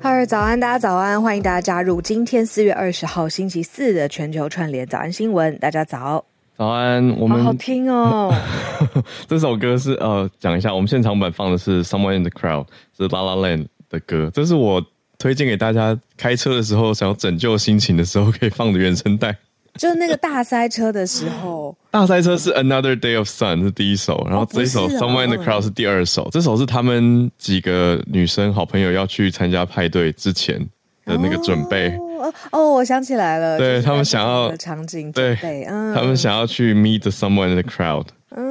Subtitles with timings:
[0.00, 5.56] 哈喽，早安，大家早安，欢迎大家加入今天四月二十号星期四的全球串联早安新闻。
[5.58, 6.24] 大家早，
[6.56, 8.32] 早安，我们好好听哦。
[9.26, 12.64] 这首歌是呃，讲一下，我们现场版放的是《Somewhere in the Crowd》，
[12.96, 14.30] 是 La La Land 的歌。
[14.32, 14.84] 这是我
[15.18, 19.36] 推荐给大家开车的时候，想要拯救心情的时候可以放的原声带。
[19.76, 26.28] 就是那个大塞车的时候，大赛车是 Another Day of Sun 是第一首，然后这一首 Somewhere in the Crowd 是第二首。
[26.30, 30.58] 这首是他们几个女生好朋友要去参加派对之前
[31.06, 31.88] 的那个准备。
[32.20, 35.34] 哦，哦，我想起来了，对他们想要的场景对，
[35.70, 38.08] 嗯，他们想要去 Meet the Someone in the Crowd，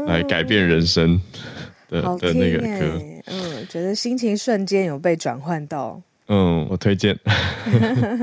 [0.08, 1.22] 来改变人生
[1.88, 3.00] 的的那个歌。
[3.28, 6.02] 嗯，觉得心情瞬间有被转换到。
[6.28, 7.16] 嗯，我推荐。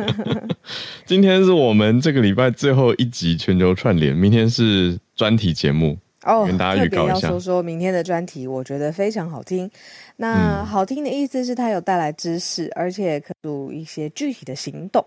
[1.07, 7.29] 今天是我们这个礼拜最后一集全球串联，明天是专题节目哦，跟大家预告一下。
[7.29, 9.71] 要说说明天的专题，我觉得非常好听。
[10.17, 15.05] 那好听的意思是它有带来知识，而且可做一些具体的行动。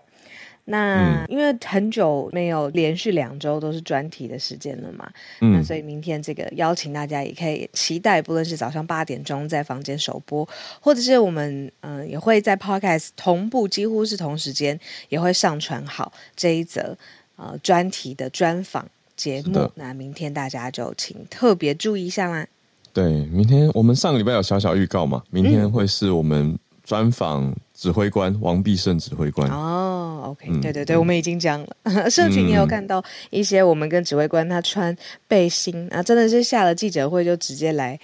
[0.67, 5.07] 那因为很久没有连续两周都是专题的时间了嘛，
[5.39, 10.47] 嗯，那所以明天这个邀请大家也可以期待，不论是早上八点钟在房间首播，
[10.81, 16.97] 或者是我们嗯、呃、也会在 Podcast 同步，几乎是同时间也会上传好这一则
[17.35, 19.71] 呃专题的专访节目。
[19.75, 22.47] 那明天大家就请特别注意一下啦。
[22.93, 30.21] 对，明天我们上个礼拜有小小预告嘛，明天会是我们专访指挥官王必胜指挥官哦。
[30.27, 31.67] OK，对对对，嗯、我们已经讲了。
[31.83, 34.95] 嗯、 社群也有看到一些我们跟指挥官他穿
[35.27, 37.99] 背心啊，真的是下了记者会就直接来，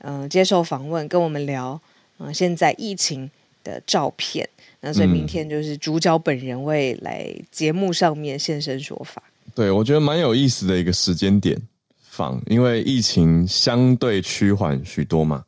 [0.00, 1.80] 嗯、呃，接受访问，跟我们聊，
[2.18, 3.30] 嗯、呃，现在疫情
[3.64, 4.46] 的照片。
[4.80, 9.22] 那所以明天就是主角本人会来节目上面现身说法。
[9.54, 11.60] 对，我觉得蛮有意思的一个时间点
[12.00, 15.44] 访，因为疫情相对趋缓许多嘛。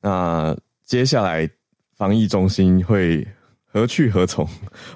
[0.00, 1.48] 那接下来
[1.96, 3.26] 防疫中心会。
[3.70, 4.48] 何去何从，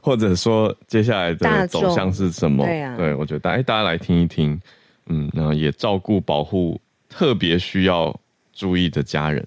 [0.03, 2.65] 或者说接下来的走向是什么？
[2.65, 4.59] 对呀、啊，对我觉得大家大家来听一听，
[5.07, 8.19] 嗯，然后也照顾保护特别需要
[8.55, 9.47] 注意的家人。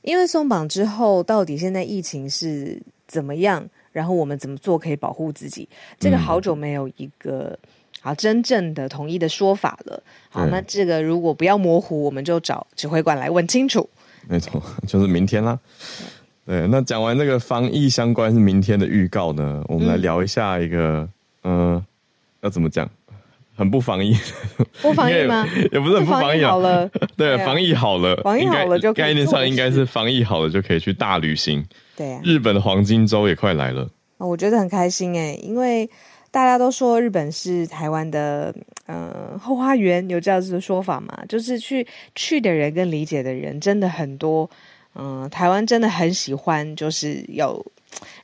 [0.00, 3.62] 因为松绑之后，到底现在疫情是怎么样？
[3.92, 5.68] 然后我们怎么做可以保护自己？
[6.00, 7.56] 这个好久没有一个
[8.06, 10.00] 好真正的统一的说法了。
[10.28, 13.88] 好，那这个如果不要模糊，我们就找指挥官来问清楚。
[14.28, 15.58] 没错， 就是明天啦。
[16.46, 21.08] 对，那讲完这个防疫相关是明天的预告呢，我们来聊一下一个，
[21.42, 21.84] 嗯，呃、
[22.42, 22.88] 要怎么讲？
[23.56, 24.14] 很不防疫，
[24.82, 25.44] 不防疫吗？
[25.72, 31.66] 也，不是很不防疫，啊，好了， 对，防疫好了，防疫好了就概念上应该是防疫好了就可以去大旅行。
[31.96, 33.88] 对啊，日本的黄金周也快来了，
[34.18, 35.88] 我觉得很开心哎，因为
[36.36, 38.54] 大家都说日本是台湾的
[38.84, 44.50] 呃后花园，有这样子的说法嘛，就是去去的人跟理解的人真的很多。
[44.94, 47.64] 嗯，台湾真的很喜欢，就是有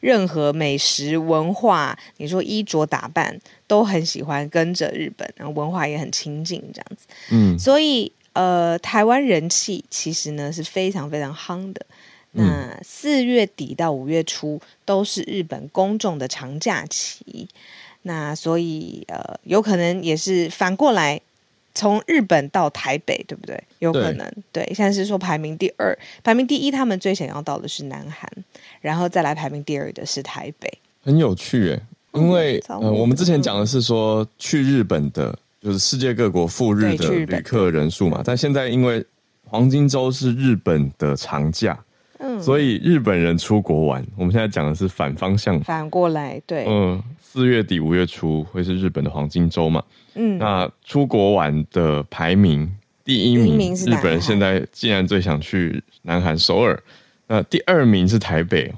[0.00, 3.34] 任何美食文化，你说衣着打扮
[3.66, 7.06] 都很喜欢跟着日本，然后文化也很亲近这样子。
[7.30, 11.86] 嗯，所以呃，台湾人气其实呢是非常非常夯的。
[12.32, 17.46] 那四月底到五月初都是日本公众的长假期，
[18.02, 21.20] 那所以呃，有可能也是反过来。
[21.74, 23.58] 从日本到台北，对不对？
[23.78, 24.30] 有可能。
[24.52, 28.30] 对，对，现在是说排名第二，排名第一，他们最想要到的是南韩，
[28.82, 30.70] 然后再来排名第二的是台北。
[31.02, 31.80] 很有趣诶，
[32.12, 39.02] 因为、嗯、呃，我们之前讲的是说去日本的，就是世界各国赴日的旅客人数嘛，但现在因为
[39.46, 41.82] 黄金周是日本的长假，
[42.18, 47.02] 嗯，所以日本人出国玩，我们现在讲的是反方向，反过来，对，嗯，
[47.32, 49.82] 四月底五月初会是日本的黄金周嘛。
[50.14, 52.70] 嗯，那出国玩的排名
[53.02, 56.78] 第一名，一名是日本人现在竟然最想去南韩首尔，
[57.28, 58.70] 那第二名是台北。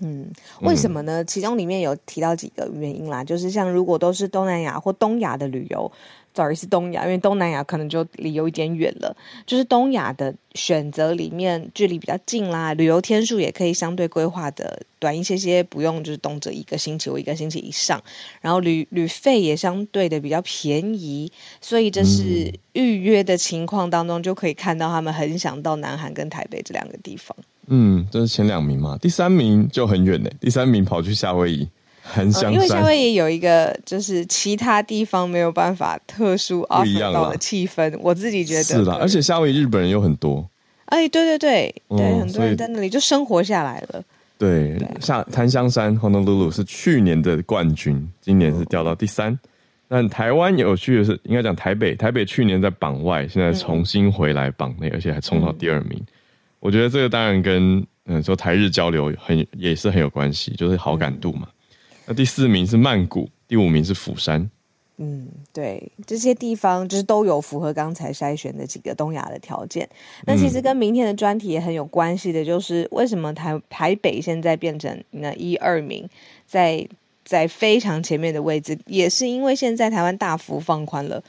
[0.00, 0.30] 嗯，
[0.60, 1.24] 为什么呢？
[1.24, 5.90] 其中里面有提到几个原因啦，就是像如果都是东南亚或东亚的旅游。
[6.34, 9.16] 早于是东亚，因为东南亚可能就离有一点远了。
[9.46, 18.02] 就是东亚的选择里面，距离比较近啦，旅游天数也可以相对规划的短一些些，不用就是动辄一个星期或一个星期以上。
[18.40, 21.30] 然后旅旅费也相对的比较便宜，
[21.60, 27.36] 所以这是预约的情况当中就可以看到他们很想到南韩跟台北这两个地方。
[27.66, 30.30] 嗯，这是前两名嘛，第三名就很远呢。
[30.40, 31.68] 第三名跑去夏威夷。
[32.02, 40.48] 檀香山，因为夏威夷有一个就是其他地方没有办法特殊 offer 到的气氛，我自己觉得是的，而且夏威夷日本人有很多。
[40.86, 44.02] 哎，对对对对，很多人在那里就生活下来了。
[44.36, 49.38] 对，像檀香山 Honolulu 是去年的冠军，今年是掉到第三。
[49.88, 56.02] 但台湾有趣的是，应该讲台北，台北去年在榜外，现在重新回来榜内，而且还冲到第二名。
[56.60, 61.46] 我觉得这个当然跟嗯说台日交流很也是很有关系，就是好感度嘛。
[62.06, 64.50] 那第四名是曼谷，第五名是釜山。
[64.98, 69.88] 嗯，对，这些地方就是都有符合刚才筛选的几个东亚的条件。
[70.26, 76.08] 那其实跟明天的专题也很有关系的，就是为什么台台北现在变成那一二名，
[76.46, 76.86] 在
[77.24, 81.20] 在非常前面的位置，也是因为现在台湾大幅放宽了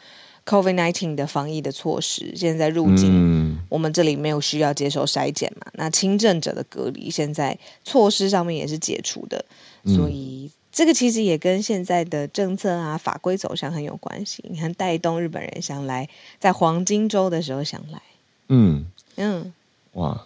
[0.45, 5.71] COVID-19 的防疫的措施，现在入境、嗯、我们这里没有需要接受筛检嘛？
[5.73, 9.43] 那轻症者的隔离现在措施上面也是解除的，
[9.85, 10.51] 所以。
[10.53, 14.43] 嗯这个其实也跟现在的政策啊、法规走向很有关系。
[14.49, 16.09] 你看，带动日本人想来，
[16.39, 18.01] 在黄金周的时候想来，
[18.49, 18.83] 嗯
[19.17, 19.53] 嗯，
[19.93, 20.19] 哇，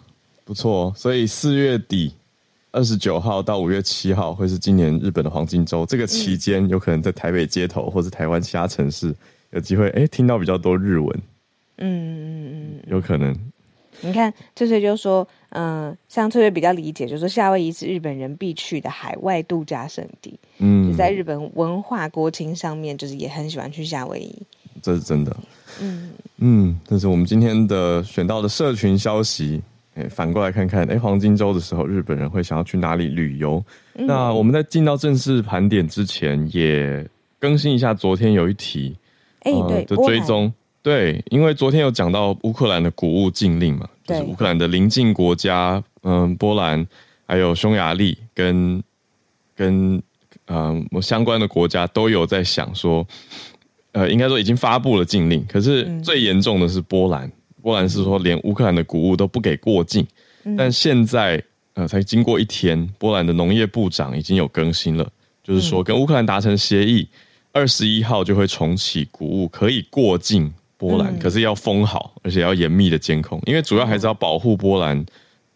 [0.46, 0.92] 不错哦。
[0.96, 2.14] 所以四月底
[2.70, 5.84] 二十九号到五月七号会是今年日本的黄金周。
[5.84, 9.14] 这个期间，有可能在台北街头或是台湾其他城市
[9.50, 11.22] 有机会，哎，听到比较多日文。
[11.76, 13.36] 嗯嗯嗯，有可能。
[14.00, 20.38] 你看，翠翠就说，嗯、呃，像翠翠比较理解，就是说夏威夷是日本人必去的海外度假胜地。
[20.58, 24.34] 嗯，就在日本文化国情上面，就是也很喜欢去夏威夷。
[24.80, 25.36] 这是真的。
[25.80, 29.60] 嗯嗯，这是我们今天的选到的社群消息。
[29.94, 33.60] 哎，反过来看看，哎，黄金周的时候，日本人会想要去哪里旅游？
[33.94, 37.04] 嗯、那我们在进到正式盘点之前，也
[37.40, 38.96] 更新一下昨天有一题，
[39.40, 40.52] 哎，对，的追踪。
[40.88, 46.86] 对，因为昨天有讲到乌克兰的谷物禁令嘛，就是乌克兰的邻近国家，嗯，波兰
[47.26, 48.82] 还有匈牙利跟
[49.54, 50.02] 跟
[50.46, 53.06] 嗯相关的国家都有在想说，
[53.92, 57.30] 呃，应该说已经发布了禁令，可是最严重的是波兰，
[57.60, 60.06] 波兰是说连乌克兰的谷物都不给过境，
[60.56, 61.42] 但现在
[61.74, 65.06] 呃才经过一天，波兰的农业部长已经有更新了，
[65.44, 67.06] 就是说跟乌克兰达成协议，
[67.52, 70.50] 二十一号就会重启谷物可以过境。
[70.78, 75.04] 波兰可是要封好，而且要严密的监控，因为主要还是要保护波兰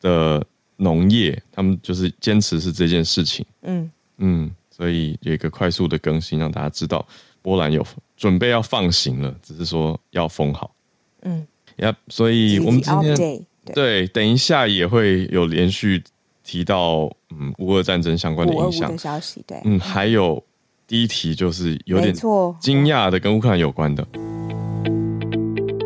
[0.00, 0.44] 的
[0.76, 3.46] 农业，他们就是坚持是这件事情。
[3.62, 7.06] 嗯嗯，所以有一个快速的更新，让大家知道
[7.40, 7.86] 波兰有
[8.16, 10.74] 准备要放行了，只是说要封好。
[11.22, 11.46] 嗯，
[11.76, 16.02] 呀，所以我们今天对，对，等一下也会有连续
[16.42, 19.40] 提到嗯乌俄战争相关的影响的消息。
[19.46, 20.42] 对，嗯，还有
[20.88, 22.12] 第一题就是有点
[22.60, 24.04] 惊讶的，跟乌克兰有关的。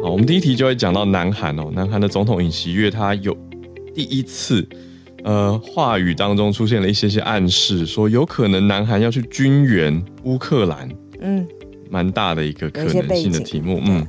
[0.06, 3.36] 好，我们第一题就会讲到南韩哦，南韩的总统尹锡悦他有
[3.92, 4.64] 第一次，
[5.24, 10.88] 呃，话语当中出现了一些些暗示，说有可能南韩要去军援乌克兰，
[11.20, 11.44] 嗯，
[11.90, 14.06] 蛮大的一个可能性的题目，嗯，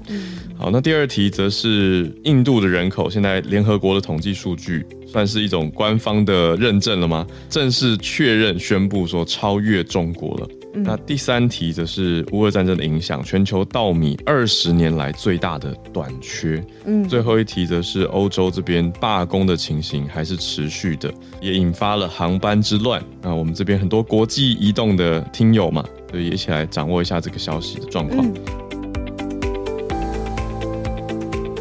[0.55, 7.25] 好，那第二题则是印度的人口，现在联合国的统计数据算是一种官方的认证了吗？
[7.49, 10.47] 正式确认宣布说超越中国了。
[10.83, 16.63] 那第三题则是乌俄战争的影响，全球稻米二十年来最大的短缺。
[16.85, 23.03] 嗯，最后一题则是欧洲这边罢工的情形还是持续的，也引发了航班之乱。
[23.21, 28.25] 那我们这边很多国际移动的听友嘛，所以一起来掌握一下这个消息的状况。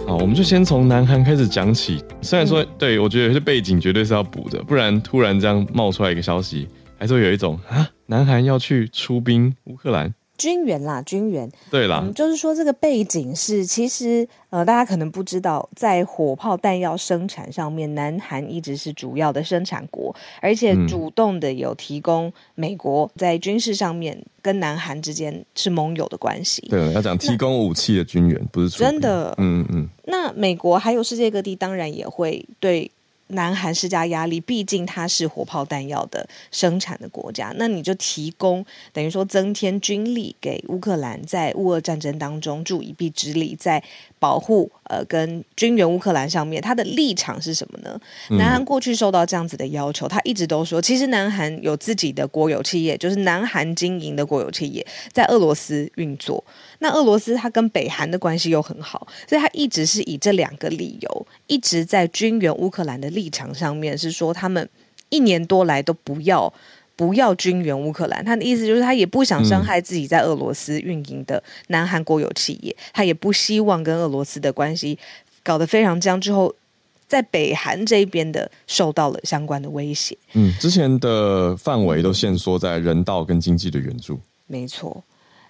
[0.06, 2.02] 好，我们就先从南韩开始讲起。
[2.23, 6.68] 虽然说，对，我觉得有些背景绝对是要补的，不然突然这样冒出来一个消息。
[6.99, 26.60] 还是会有一种啊，南韩要去出兵乌克兰军援啦，军援对啦、嗯，就是说这个背景是，其实呃，大家可能不知道，在火炮弹药生产上面，南韩一直是主要的生产国，而且主动的有提供美国在军事上面跟南韩之间是盟友的关系。
[26.68, 29.88] 对，要讲提供武器的军援，不是真的，嗯嗯。
[30.04, 32.90] 那美国还有世界各地，当然也会对。
[33.28, 43.83] 南韩施加压力，毕竟它是火炮弹药的生产的国家，那你就提供等于说增添军力给乌克兰，在乌俄战争当中助一臂之力，在
[44.18, 48.00] 保护呃跟军援乌克兰上面，他的立场是什么呢？
[48.30, 56.42] 南韩过去受到这样子的要求，他一直都说，其实南韩有自己的国有企业，就是南韩经营的国有企业，在俄罗斯运作。
[56.78, 64.68] 那俄罗斯它跟北韩的关系又很好，所以他一直是以这两个理由，一直在军援乌克兰的立场上面是说，他们
[65.08, 66.52] 一年多来都不要
[66.96, 68.24] 不要军援乌克兰。
[68.24, 74.98] 他的意思就是，他也不想伤害自己在俄罗斯运营的南韩国有企业，他也不希望跟俄罗斯的关系
[75.44, 76.52] 搞得非常僵之后。
[77.08, 80.18] 在北韩这边的受到了相关的威胁。
[80.32, 84.18] 嗯，之前的范围都限缩在人道跟经济的援助。
[84.48, 85.04] 没错。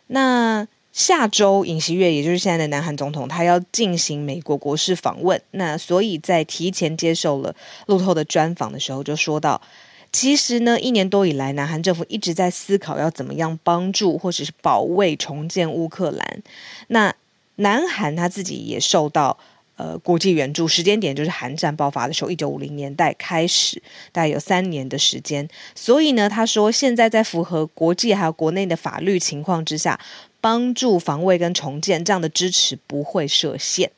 [0.08, 5.40] 那下周尹锡月，也就是现在的南韩总统，他要进行美国国事访问。
[5.52, 9.58] 那所以在提前接受了路透的专访的时候，就说到，
[10.18, 16.42] 其实呢，一年多以来，南韩政府一直在思考要怎么样帮助或者是保卫重建乌克兰。
[16.86, 17.14] 那
[17.56, 19.36] 南韩他自己也受到。
[19.76, 23.76] 呃，国际援助时间点就是韩战爆发的时候，一九五零年代开始，
[24.10, 25.46] 大概有三年的时间。
[25.74, 30.00] 所以呢，他说现在在符合国际还有国内的法律情况之下，
[30.40, 33.90] 帮助防卫跟重建这样的支持不会设限。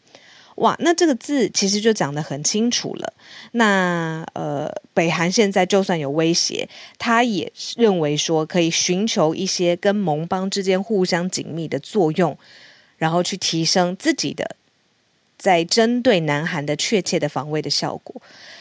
[0.58, 3.12] 哇，那这个字其实就讲得很清楚了。
[3.52, 12.36] 那呃，北韩现在就算有威胁，他也认为说可以寻求一些跟盟邦之间互相紧密的作用，
[12.96, 14.56] 然后去提升自己的。
[15.38, 18.20] 在针对南韩的确切的防卫的效果，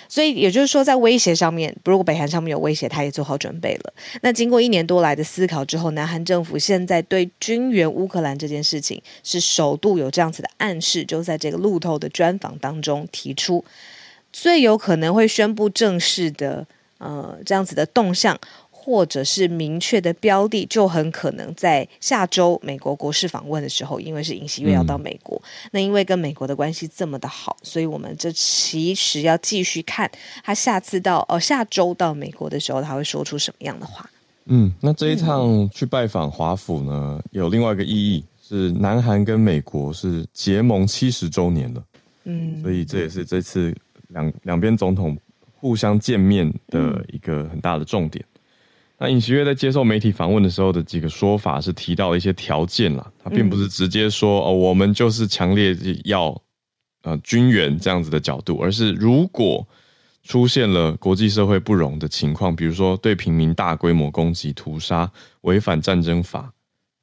[0.09, 3.93] 所以也就是说，在威胁上面，如果北韩上面有威胁，他也做好准备了。
[4.21, 13.63] 那经过一年多来的思考之后，南韩政府现在对军援乌克兰这件事情是首度有这样子的暗示，就在这个路透的专访当中提出，
[14.31, 16.65] 最有可能会宣布正式的
[16.97, 18.39] 呃这样子的动向。
[18.87, 30.09] 或者是明确的标的，就很可能在下周美国国事访问的时候，因为是尹锡悦要到美国，嗯、那因为跟美国的关系这么的好，所以我们这其实要继续看
[30.41, 34.09] 他下次到哦下周到美国的时候，他会说出什么样的话。
[34.45, 41.83] 嗯，那这一趟去拜访华府呢，有另外一个意义，是南韩跟美国是结盟七十周年了。
[42.23, 43.75] 嗯，所以这也是这次
[44.07, 45.17] 两两边总统
[45.59, 48.23] 互相见面的一个很大的重点。
[48.99, 56.35] 那尹锡悦在接受媒体访问的时候的几个说法是提到了一些条件啦，他并不是直接说哦，我们就是强烈要
[57.03, 59.67] 呃军援这样子的角度，而是如果
[60.23, 65.11] 出现了国际社会不容的情况，比如说对平民大规模攻击、屠杀、
[65.41, 66.51] 违反战争法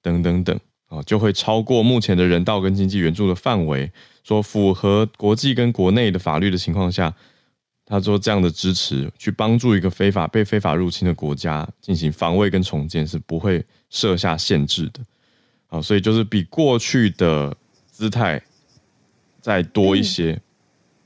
[0.02, 0.58] 等等等
[0.88, 3.92] 啊，就会超过目前的人道跟经济援助的范围，
[4.24, 7.14] 说符合国际跟国内的法律的情况下。
[7.86, 15.00] 他说：“这样的支持去帮助一个非法被非法入侵的国家进行防卫跟重建是不会设下限制的，
[15.66, 17.54] 好，所以就是比过去的
[17.92, 18.42] 姿态
[19.42, 20.32] 再多一些。
[20.32, 20.40] 嗯、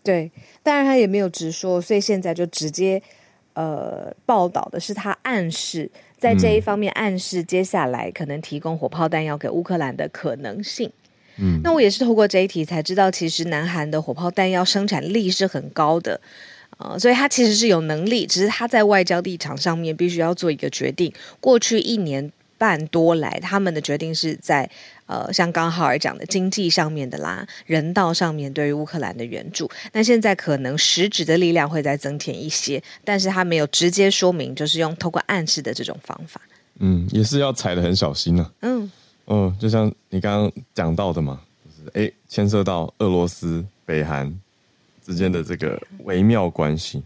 [0.04, 0.32] 对，
[0.62, 3.02] 当然他也没有直说，所以现在就直接
[3.54, 10.88] 呃报道的是他暗示在这一方面暗示接下来可能提供火炮弹药给乌克兰的可能性。
[11.38, 16.20] 嗯，那我也是透过这一题才知道，其实南韩的火炮弹药生产力是很高的。”
[16.78, 21.12] 啊、呃，所以他其实是有能力，只是他在外交立场上面必须要做一个决定。
[21.40, 24.68] 过去一年半多来，他们的决定是在
[25.06, 29.68] 呃，像刚好尔讲的经济上面的啦，人道上面对于乌克兰的援助。
[29.92, 36.40] 那现在可能实质的力量会再增添一些，但是他没有直接说明，就是用透过暗示的这种方法。
[36.78, 38.52] 嗯，也是要踩的很小心呢、啊。
[38.62, 38.92] 嗯
[39.26, 44.32] 嗯，就像你刚刚讲到的嘛，就是哎，牵涉到俄罗斯、北韩。
[45.08, 47.02] 之间的这个微妙关系，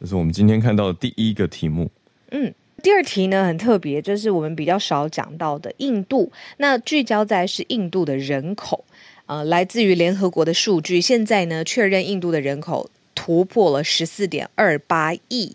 [0.00, 1.90] 这是我们今天看到的第一个题目。
[2.30, 2.50] 嗯，
[2.82, 6.32] 第二题呢很特别，就是我们比较少讲到的印度。
[6.56, 8.86] 那聚焦在是印度的人口，
[9.26, 15.54] 呃，来自于联合国的数据，现在呢确认印度的人口突破了十四点二八亿。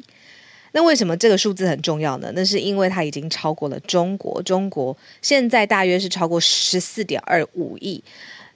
[0.74, 2.32] 那为什么这个数字很重要呢？
[2.36, 8.04] 那是因为它已经超过了中国，中国现在大约是超过十四点二五亿。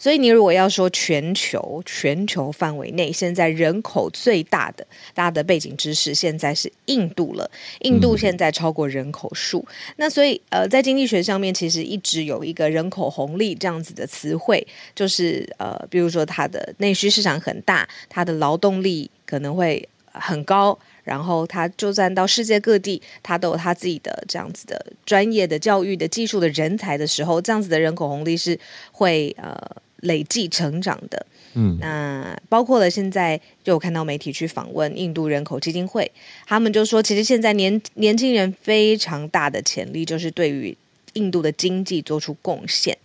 [0.01, 7.47] 所以，你如果要说全球全球范围内现在人口最大的，大家的背景知识现在是印度了。
[7.81, 14.65] 印度现在超过人口数，嗯、那所以呃，在经济学上面其实一直有一个人口红利这样子的词汇，
[14.95, 28.59] 就是呃，比如说它的内需市场很大，它的劳动力可能会很高，然后它就算到世界各地，它都有它自己的这样子的专业的教育的技术的人才的时候，这样子的人口红利是
[28.91, 29.55] 会呃。
[30.01, 36.11] 累计成长的，嗯，那包括了现在就有看到媒体去访问印度人口基金会，
[36.45, 40.75] 他们就说，其实现在年年轻人非常大的潜力，就是对于
[41.13, 42.97] 印度的经济做出贡献。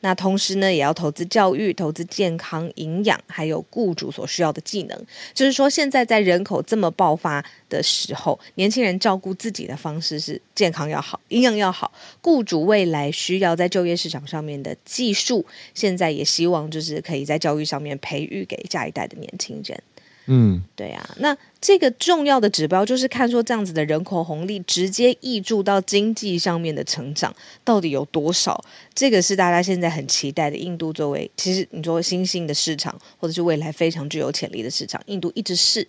[0.00, 5.06] 那同时呢，也要投资教育、投资健康、营养，还有雇主所需要的技能。
[5.32, 11.92] 就是说，现在在人口这么爆发的时候，年轻人照顾自己的方式是健康要好、营养要好。
[12.20, 19.80] 雇主未来需要在就业市场上面的技术，现在也希望就是可以在教育上面培育给下一代的年轻人。
[20.26, 28.64] 嗯，对啊，那这个重要的指标就是看说这样子的人口红利直接溢注到经济上面的成长到底有多少，
[28.94, 30.56] 这个是大家现在很期待的。
[30.56, 35.82] 印度作为其实你说新兴的市场，或者是未来非常具有潜力的市场，印度一直是，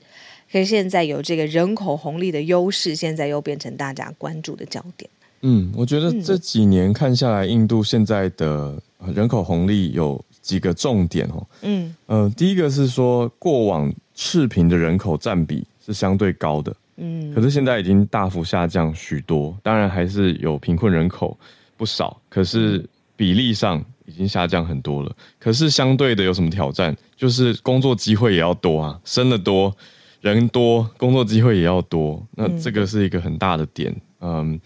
[0.51, 5.07] 可是现在有这个人口红利的优势，现在又变成大家关注的焦点。
[5.41, 8.81] 嗯，我觉得这几年看下来，印度现在的
[9.13, 11.45] 人口红利有几个重点哦。
[11.61, 13.93] 嗯，呃，第一个是说过往。
[14.15, 19.57] 赤贫的人口占比是相对高的，嗯，可是现在已经大幅下降许多。
[19.63, 21.37] 当然还是有贫困人口
[21.75, 25.15] 不少，可是比例上已经下降很多了。
[25.39, 26.95] 可是相对的有什么挑战？
[27.15, 29.75] 就是工作机会也要多啊，生的多，
[30.21, 32.23] 人多，工作机会也要多。
[32.35, 33.95] 那这个是一个很大的点。
[34.21, 34.59] 嗯，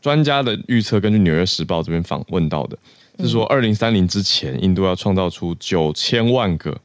[0.00, 2.78] 专家的预测，根据《纽约时报》这边访问到的，
[3.20, 6.76] 是说二零三零之前，印度要创造出九千万个。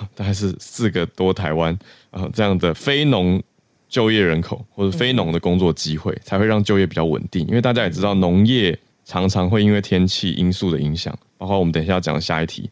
[0.14, 1.76] 大概是四个多台湾
[2.10, 3.42] 啊，这样的非农
[3.88, 7.46] 就业人口或者非农的工作机会，才会让就业比较稳定。
[7.46, 12.70] 因为大家也知道，农业常常会因为天气因素的影响，包括我们等一下要讲的下一题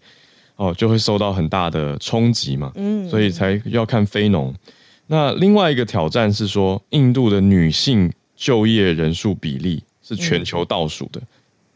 [0.57, 2.73] 哦，就会受到很大的冲击嘛。
[2.75, 4.55] 嗯，所以才要看非农。
[5.07, 11.21] 那另外一个挑战是说，印度的女性就业人数比例是全球倒数的。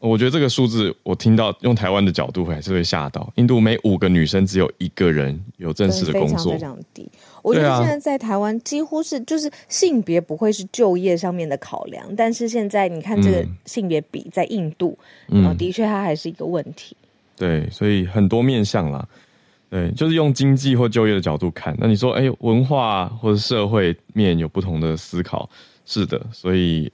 [0.09, 3.33] 我觉得这个数字，我听到用台湾的角度还是会吓到。
[3.37, 7.09] 印度每五个女生只有一个人有正式的工作，非常非常低。
[7.43, 14.97] 我觉得现在在台湾几乎是就是性别不会是就业上面的考量，但是现在你看这个性别比在印度，
[15.29, 16.95] 嗯，的确它还是一个问题。
[17.37, 19.09] 对，所以很多面向啦，
[19.71, 21.75] 对，就是用经济或就业的角度看。
[21.81, 25.49] 那你说，哎，文化或者社会面有不同的思考，
[25.87, 26.93] 是的，所以。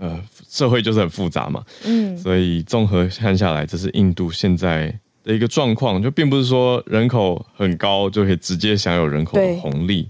[0.00, 10.08] 呃，社会就是很复杂嘛，嗯，所以综合看下来，这是印度现在的一个状况，就并不是说人口很高就可以直接享有人口的红利，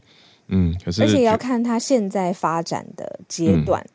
[0.49, 3.94] 嗯，可是而且也要看它现在发展的阶段，嗯、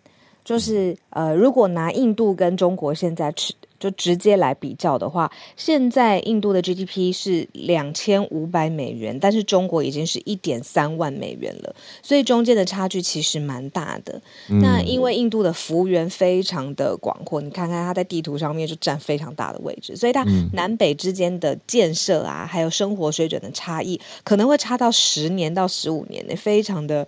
[0.49, 3.53] 就是呃，如果拿印度跟中国现在吃。
[3.79, 14.21] 就直接来比较的话，现在印度的 GDP 是两千五百美元，但是中国已经是一点三万美元了，所以中间的差距其实蛮大的。
[14.49, 27.07] 嗯、那因为印度的幅员非常的广阔，你看看它在地图上面就占非常大的位置，所以它南北之间的建设啊，还有生活水准的差异，可能会差到十年到十五年，非常的。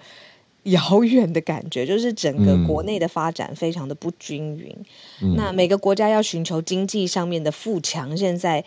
[0.63, 4.75] 遥远的感觉， 就是整个国内的发展非常的不均匀。
[5.21, 8.63] 嗯、那每个国家要寻求经济上面的富强，现在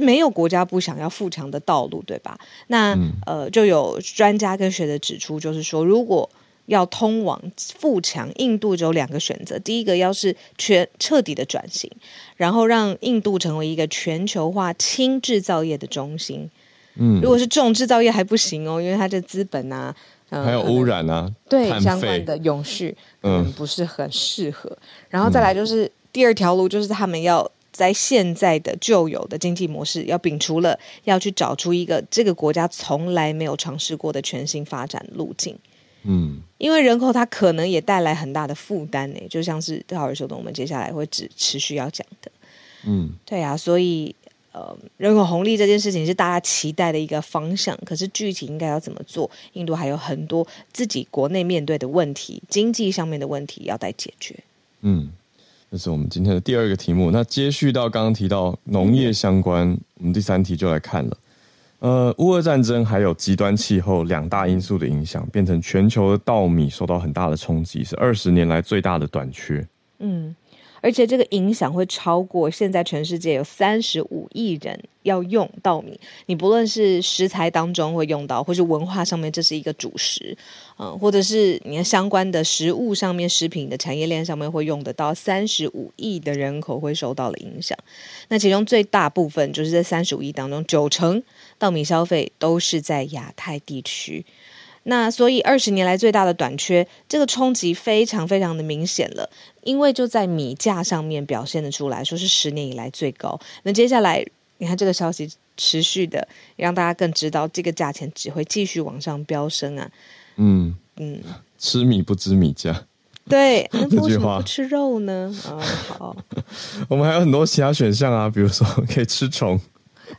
[0.00, 2.38] 没有国家不想要富强的道路，对吧？
[2.66, 6.28] 那、嗯、呃，就有专家跟学者指出，就是说，如果
[6.66, 7.40] 要通往
[7.78, 11.88] 富强，印度只有两个选择：第一个，要是全彻底的转型，
[12.36, 16.50] 然后让印度成为一个全球化轻制造业的中心。
[16.96, 19.94] 嗯，如果是重制造业还不行哦，因为它的资本啊。
[20.30, 24.68] 嗯、还有污染啊，对相关的永续，嗯，不是很适合。
[24.70, 35.56] 嗯、然后再来就是第二条路，就是他们要在现在的旧有的经济模式要摒除了，要去找出一个这个国家从来没有尝试过的全新发展路径。
[36.02, 42.30] 嗯，因为人口它可能也带来很大的负担呢，就像是浩尔说的，我们接下来会只持续要讲的。
[42.84, 44.14] 嗯，对啊，所以。
[44.56, 49.30] 呃，人口红利这件事情是大家期待的一个方向，可是具体应该要怎么做？
[49.52, 54.34] 印度还有很多自己国内面对的问题，经济上面的问题要待解决。
[54.80, 55.10] 嗯，
[55.70, 57.10] 这是我们今天的第二个题目。
[57.10, 61.18] 那接续到刚刚提到农业相关，嗯、我们第三题就来看了。
[61.80, 69.68] 呃，乌俄战争还有极端气候两大因素的影响，变成全球的稻米受到很大的冲击，是二十年来最大的短缺。
[69.98, 70.34] 嗯。
[70.86, 80.38] 而且这个影响会超过现在全世界有三十五亿人要用稻米，你不论是食材当中会用到，或是文化上面这是一个主食，
[80.78, 87.76] 嗯，或者是你看相关的食物上面、食品的产业链上面会用得到，三十五亿的人口会受到了影响。
[88.28, 91.20] 那其中最大部分就是这三十五亿当中，九成
[91.58, 94.24] 稻米消费都是在亚太地区。
[94.88, 99.28] 那所以二十年来最大的短缺，这个冲击非常非常的明显了，
[99.64, 103.38] 因为就在米价上面表现的出来，说是十年以来最高。
[103.64, 104.24] 那接下来
[104.58, 109.90] 你看这个消息持续的，让大家更知道这个价钱只会继续往上飙升啊。
[110.36, 111.20] 嗯嗯，
[111.58, 112.84] 吃米不知米价，
[113.28, 115.34] 对，那为什么不吃肉呢？
[115.48, 115.58] 啊，
[115.98, 116.16] 好，
[116.88, 119.60] 我们还有很多其他选项啊，比如说 可以吃虫，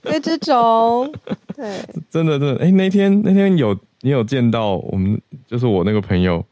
[0.03, 1.09] 可以吃虫，
[1.55, 3.73] 对，真的真的，哎，那天那天有。
[4.01, 6.43] 你有见到我们，就是我那个朋友，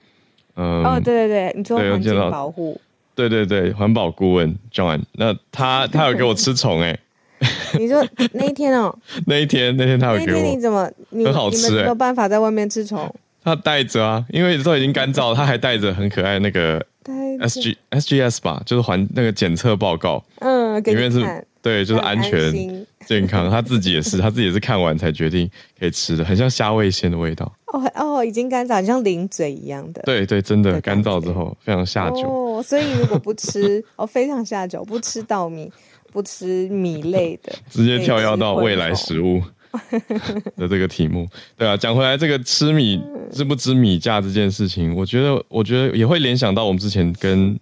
[0.55, 2.79] 嗯，哦，对对对，你做环境保护，
[3.13, 6.97] 对对对，环保顾问 John，那他 他有给我吃虫哎，
[7.77, 13.13] 你说那一天哦，那一天那天他有给我，那天你怎么你很好吃、欸、你们没有办法在外面吃虫？
[13.43, 16.83] 他带着啊，因为都已经干燥，他还带着很可爱那个
[17.39, 21.19] S G S G S 吧，就是环那个检测报告，嗯，里面是
[21.65, 25.49] 对，就是安全安健康，他自己也是，他自己也是看完才决定
[25.79, 27.51] 可以吃的，很像虾味鲜的味道。
[27.65, 30.03] 哦哦，已经干燥，像零嘴一样的。
[30.05, 32.21] 对对，真的干燥之后非常下酒。
[32.29, 35.71] 哦，所以如果不吃哦，非常下酒，不吃稻米，
[36.13, 39.41] 不吃米类的， 直接跳跃到未来食物。
[40.55, 47.59] 的这个题目，对啊，讲回来，这个吃米知不知米价这件事情，我觉得，我觉得也会联想到我们之前跟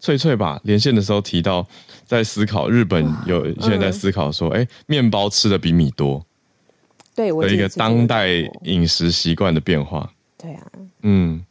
[0.00, 1.64] 翠翠吧连线的时候提到，
[2.12, 6.22] 在思考日本有现在在思考说，哎、嗯，面包吃的比米多，
[7.14, 8.28] 对，我的一个当代
[8.64, 10.66] 饮食习惯的变化，对啊，
[11.00, 11.42] 嗯，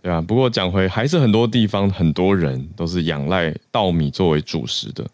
[0.00, 5.06] 对啊，不过讲回还是很多地方很多人都是仰赖稻米作为主食的。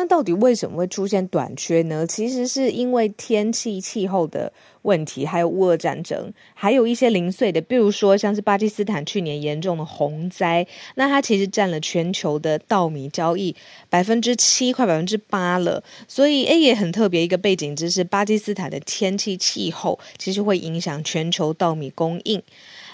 [0.00, 2.06] 那到底为什么会出现短缺呢？
[2.06, 13.54] 其实是因为天气气候的问题，还有乌俄战争，还有一些零碎的，比如说像是巴基斯坦去年严重的洪灾，那它其实占了全球的稻米交易
[13.90, 15.84] 百分之七，快百分之八了。
[16.08, 22.42] 所以，诶，也很特别一个背景知识，巴基斯坦的天气气候其实会影响全球稻米供应。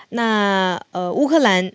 [0.09, 1.71] 那呃，乌克兰。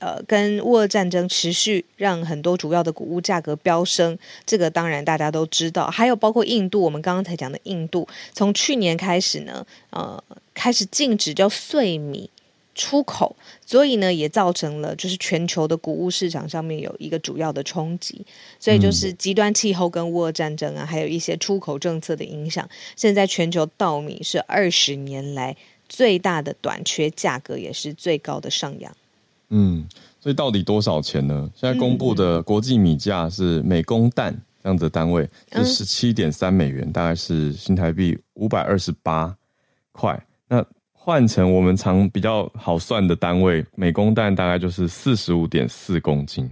[0.00, 5.88] 呃，跟乌俄战争持续，让很多主要的谷物价格飙升，这个当然大家都知道。
[5.90, 10.22] 还有包括印度，我们刚刚才讲的印度，从去年开始呢，呃，
[10.54, 12.30] 开始禁止叫碎米
[12.76, 13.34] 出口，
[13.66, 18.24] 所以呢，也造成了就是全球的谷物市场上面有一个主要的冲击。
[18.60, 25.56] 所以就是极端气候跟乌俄战争啊，还有一些出口政策的影响，现在全球稻米是二十年来
[25.88, 28.96] 最大的短缺，价格也是最高的上扬。
[29.50, 29.88] 嗯，
[30.20, 31.50] 所以到底多少钱呢？
[31.54, 34.30] 现在公布的国际米价是每公担
[34.62, 39.34] 这样子的单位是十七点三美元，大概是新台币五百二十八
[39.90, 40.22] 块。
[40.46, 46.50] 那换成我们常比较好算的单位，每公担大概就是四十五点四公斤。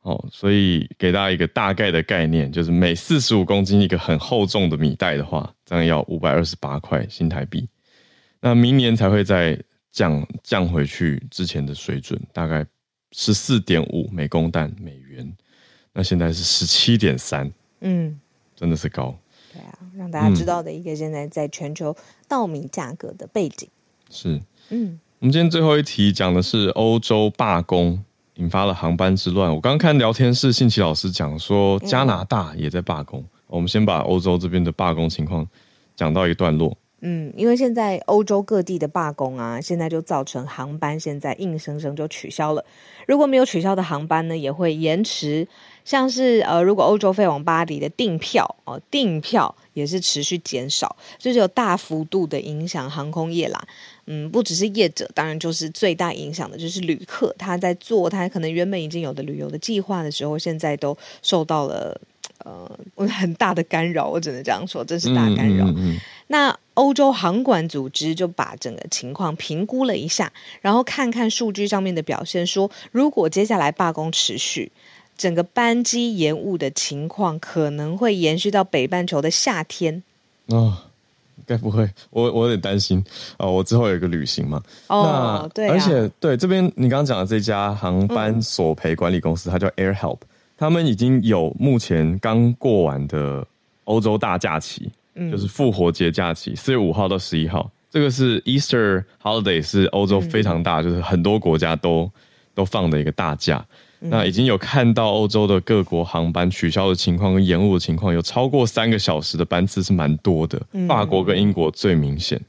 [0.00, 7.68] 哦，所以给大家一个大概的概念，就是每四十五公斤一个很厚重的米袋的话，这样要五百二十八块新台币。
[8.40, 9.62] 那明年才会在。
[9.94, 12.66] 降降回去之前的水准，大概
[13.12, 15.32] 十四点五每公担美元，
[15.92, 17.48] 那现在是十七点三，
[17.80, 18.18] 嗯，
[18.56, 19.16] 真的是高。
[19.52, 23.68] 对啊，让大家知道的一个现在在全球稻米价格的背景。
[24.10, 28.04] 是，嗯，我们今天最后一题讲的是欧洲罢工
[28.34, 29.54] 引发了航班之乱。
[29.54, 33.20] 我刚刚看聊天室，信奇老师讲说加拿大也在罢工。
[33.20, 35.48] 嗯，我们先把欧洲这边的罢工情况
[35.94, 36.76] 讲到一段落。
[37.06, 42.64] 嗯，因为现在欧洲各地的罢工啊，现在就造成航班现在硬生生就取消了。
[43.06, 45.46] 如果没有取消的航班呢，也会延迟。
[45.84, 53.62] 像是呃，如果欧洲飞往巴黎的订票哦，订票也是持续减少，就是有大幅度的影响航空业啦。
[54.06, 62.00] 嗯，不只是业者，当然就是最大影响的就是旅客，他在做他可能原本已经有的旅游的计划的时候，现在都受到了。
[62.38, 62.68] 呃，
[63.06, 65.66] 很大的干扰，我只能这样说，真是大干扰。
[65.66, 74.70] 嗯嗯嗯、那欧洲航管组织就把整个情况评估了一下，然后看看数据上面的表现，说如果接下来罢工持续，
[75.16, 80.02] 整个班机延误的情况可能会延续到北半球的夏天。
[80.46, 80.76] 哦，
[81.46, 81.88] 该不会？
[82.10, 83.02] 我我有点担心
[83.38, 83.50] 哦。
[83.50, 84.62] 我之后有一个旅行嘛。
[84.88, 90.18] 哦，那对、啊，而且对这边你刚刚讲的这家航班索赔管理公司，嗯、它叫 Air Help。
[90.56, 93.46] 他们已经有目前刚过完的
[93.84, 102.10] 欧洲大假期，嗯、就是复活节假期，四月五号到十一号，这个是 Easter Holiday，是欧洲非常大，嗯、就是很多国家都
[102.54, 103.64] 都放的一个大假。
[104.00, 110.60] 嗯、那已经有看到欧洲的各国航班取消的情况跟延误的情况，有超过三个小时的班次是蛮多的。
[110.72, 112.40] 嗯、法国跟英国最明显。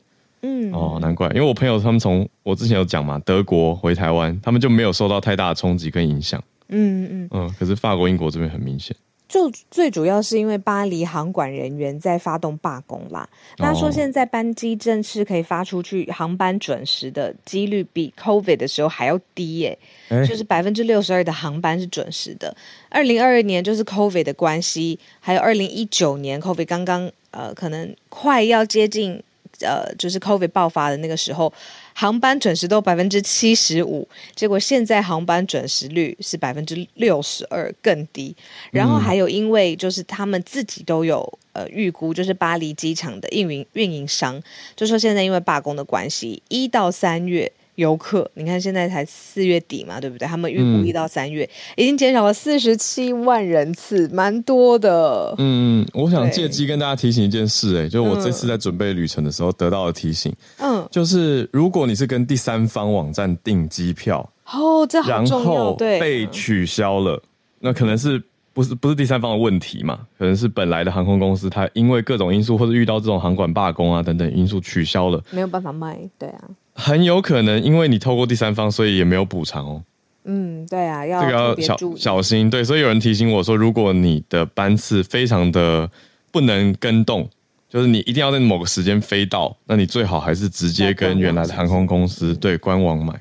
[0.41, 6.43] 嗯，哦，难怪，因为我朋友他们从我之前有讲嘛，德国回台湾，他们就没有受到太大的冲击跟影响。
[6.67, 8.95] 嗯嗯嗯，可是法国、英国这边很明显，
[9.27, 13.27] 就最主要是因为巴黎航管人员在发动罢工啦。
[13.57, 19.77] 他说现在班机正式可以发出去，航班准时的几率比 COVID 的时候还要低耶，
[20.09, 22.55] 欸，就是百分之六十二的航班是准时的。
[22.89, 29.21] 二零二二年就是 COVID 的关系，还有二零一九年 COVID 刚刚呃可能快要接近
[29.61, 31.51] 呃就是 COVID 爆发的那个时候。
[31.97, 38.35] 航班准时都百分之七十五，结果现在航班准时率是百分之六十二，更低。
[38.69, 44.43] 然后还有，因为就是他们自己都有呃预估，就是巴黎机场的运营运营商
[44.75, 48.29] 就说，现在因为罢工的关系，一到三月游客。
[48.33, 50.27] 你看现在才四月底嘛，对不对？
[50.27, 55.33] 他们预估一到三月、嗯、已经减少了四十七万人次，蛮多的。
[55.37, 60.33] 嗯，我想借机跟大家提醒一件事、欸，哎，就是我这次在准备旅程的时候得到的提醒。
[60.57, 67.21] 嗯，就是如果你是跟第三方网站订机票，哦，这好重要，然后对，被取消了，
[67.59, 68.21] 那可能是。
[68.55, 69.99] 不是不是第三方的问题嘛？
[70.17, 75.99] 可能是本来的航空公司，它因为各种因素或者遇到这种航管罢工啊等等因素取消了，没有办法卖。
[76.17, 76.41] 对啊，
[76.75, 79.83] 很有可能因为你透过第三方，所以也没有补偿哦。
[80.25, 82.49] 嗯，对啊，要这个要小小心。
[82.49, 85.89] 对，所以有人提醒我说，如果你的班次非常的
[86.31, 87.29] 不能跟动，
[87.69, 93.13] 就是你一定要在某个时间飞到，那你最好还是直接跟原来的航空公司对官网买。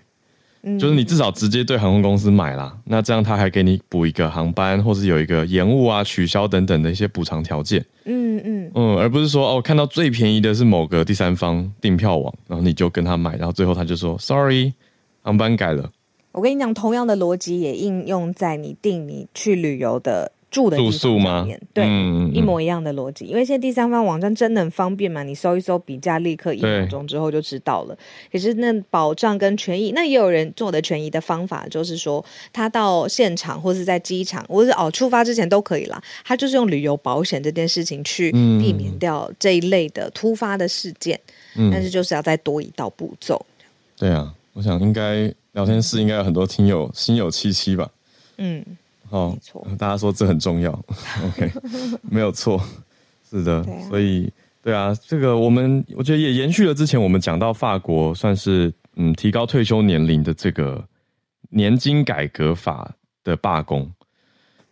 [0.79, 7.85] 就是你至少直接对航空公司买啦，那这样他还给你补一个航班，或是有一个延误啊、取消等等的一些补偿条件。
[8.05, 14.73] 嗯嗯嗯，而不是说哦，看到最便宜的是某个第三方订票网，然后你就跟他买，然后最后他就说 sorry，
[15.23, 15.91] 航班改了。
[16.33, 20.33] 我跟你讲，同样的逻辑也应用在你订你去旅游的。
[20.55, 21.45] 住的住宿吗？
[21.73, 23.25] 对，嗯、一模一样的逻辑。
[23.25, 27.99] 因为现在第三方网站真的很方便嘛，你搜一搜比价，立刻一分钟之后就知道了。
[28.31, 36.01] 可是那保障跟权益，那也有人做的权益的方法，就是说他到现场或是在机场，或是哦出发之前都可以啦。
[36.25, 41.19] 他就是用旅游保险这件事情去避免掉这一类的突发的事件。
[41.57, 43.45] 嗯、但是就是要再多一道步骤。
[43.97, 47.91] 对啊，我想应该聊天室应该有很多听友心有戚戚吧。
[48.39, 48.65] 嗯。
[49.15, 49.39] 哦，
[49.79, 50.73] 大家说这很重要，
[51.25, 51.51] OK，
[52.03, 52.61] 没有错，
[53.31, 60.85] 是的，啊、所以对啊，这个我们我觉得也延续了之前我们讲到法国算是嗯提高退休年龄的这个
[61.51, 63.89] 年金改革法的罢工。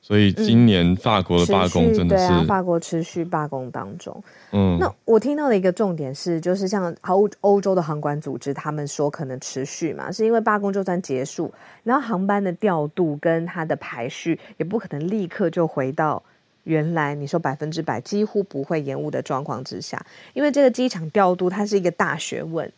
[0.05, 4.23] 所以今年法国的罢工真的是、嗯啊、法国持续罢工当中。
[4.51, 16.21] 嗯，那我听到的一个重点是，就是像欧欧洲的航管组织，他们说可能持续嘛，是因为罢工就算结束，然后航班的调度跟它的排序也不可能立刻就回到
[16.65, 22.71] 原来你说百分之百几乎不会延误的状况之下，因为这个机场调度它是一个大学问。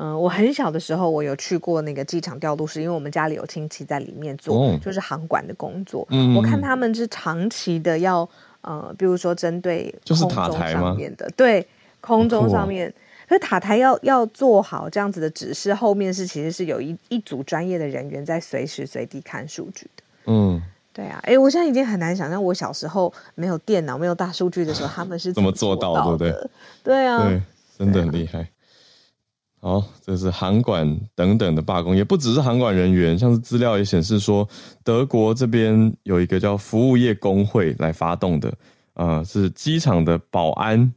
[0.00, 6.06] 嗯、呃，我很小的时候，我有去过那个机场调度室，因为我们家里有亲戚在里面做，哦、就是航管的工作。
[6.10, 8.28] 嗯，我看他们是长期的要，
[8.60, 11.66] 呃，比如说针对空中上面的，对，
[12.00, 12.94] 空中上面，
[13.28, 20.02] 可是塔台要要做好这样子的指示，后面是其实是有一一组专业的人员在随时随地看数据的。
[20.26, 26.50] 嗯，对啊，哎，我现在已经很难想象我小时候没有电脑、没有大数据的时候，他们是怎么做到的，对不对？
[26.84, 27.42] 对啊，对，
[27.76, 28.48] 真的很厉害。
[29.60, 34.48] 好，这是航管等等的罢工，也不只是航管人员，像是资料也显示说，
[34.84, 38.54] 德国这边有一个叫服务业工会来发动的，
[38.94, 40.92] 呃，是机场的保安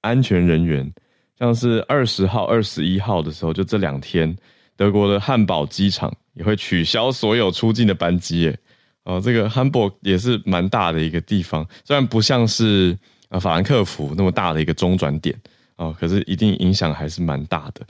[0.00, 0.90] 安全人员，
[1.38, 4.34] 像是二十号、二十一号的时候，就这两天，
[4.74, 8.58] 德国的汉堡机场也会取消所有出境的班机，耶。
[9.04, 15.38] 哦，这个汉堡也是蛮大的一个地方，虽然不像是呃法兰克福那么大的一个中转点。
[15.78, 17.86] 哦，可是一定影响还是蛮大的，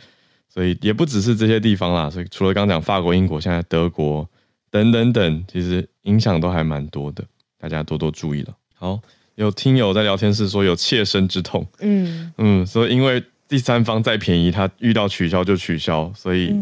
[0.49, 2.09] 所以也不只是这些地方啦。
[2.09, 4.29] 所以除了刚讲法国、英国，现在德国
[4.71, 7.25] 等等等，其实影响都还蛮多的，
[7.59, 8.55] 大家多多注意了。
[8.75, 9.01] 好，
[9.37, 16.55] 有听友在聊天室说有切身之痛，嗯嗯，所以因为第三方再便宜，他遇到取消就取消，所以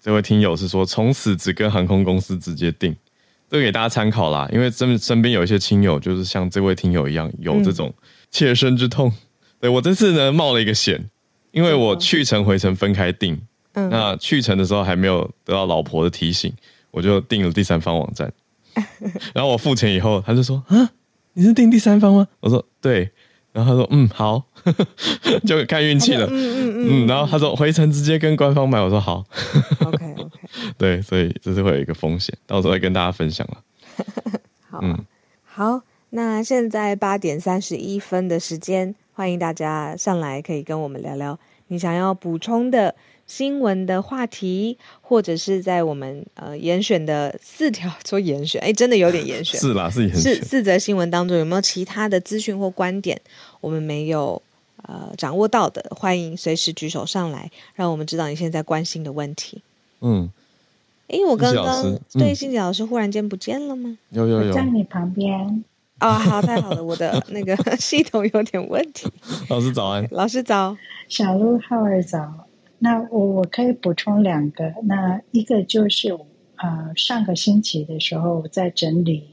[0.00, 2.96] 这位听友是说从此只跟航空公司直接订，
[3.50, 4.48] 这个给大家参考啦。
[4.50, 7.92] 因为身身边有一些亲友就是像这位听友一样有这种
[8.30, 9.12] 切身之痛。
[9.64, 11.08] 对，我这次呢冒了一个险，
[11.50, 13.40] 因为我去程回程分开订，
[13.72, 16.52] 嗯，那去程的时候还没有得到老婆的提醒，
[16.90, 18.30] 我就订了第三方网站，
[19.32, 20.90] 然后我付钱以后，他就说啊，
[21.32, 22.28] 你是订第三方吗？
[22.40, 23.10] 我说对，
[23.52, 24.42] 然后他说嗯好，
[25.48, 29.24] 就看运气了，嗯嗯嗯，嗯，然后他说回程直接跟官方买，我说好
[29.80, 30.30] ，OK OK，
[30.76, 33.62] 对，所以这是会有一个风险，到时候会跟大家分享了，
[34.68, 35.06] 好，嗯，
[35.42, 35.80] 好，
[36.16, 38.94] 那现在八点三十一分的时间。
[39.14, 42.94] 欢迎大家上来，可以跟我们聊聊你想要补充的
[43.26, 53.20] 新闻的话题，或者是在我们呃严选的四条做严选，哎，真的有点严选， 是啦，是严选，是四则新闻当中有没有其他的资讯或观点
[53.60, 54.40] 我们没有
[54.82, 55.84] 呃掌握到的？
[55.96, 59.62] 欢迎随时举手上来，让我们知道你现在关心的问题。
[60.00, 60.30] 嗯，
[61.08, 63.98] 哎，我刚刚对欣姐老师忽然间不见了吗？
[64.10, 65.64] 有有有，在你旁边。
[66.04, 69.10] 哦，好，太好了，我的那个 系统有点问题。
[69.48, 70.76] 老师早安，老师早，
[71.08, 72.46] 小鹿浩儿早。
[72.78, 76.10] 那我我可以补充两个，那一个就是
[76.56, 79.24] 呃上个星期的时候在整理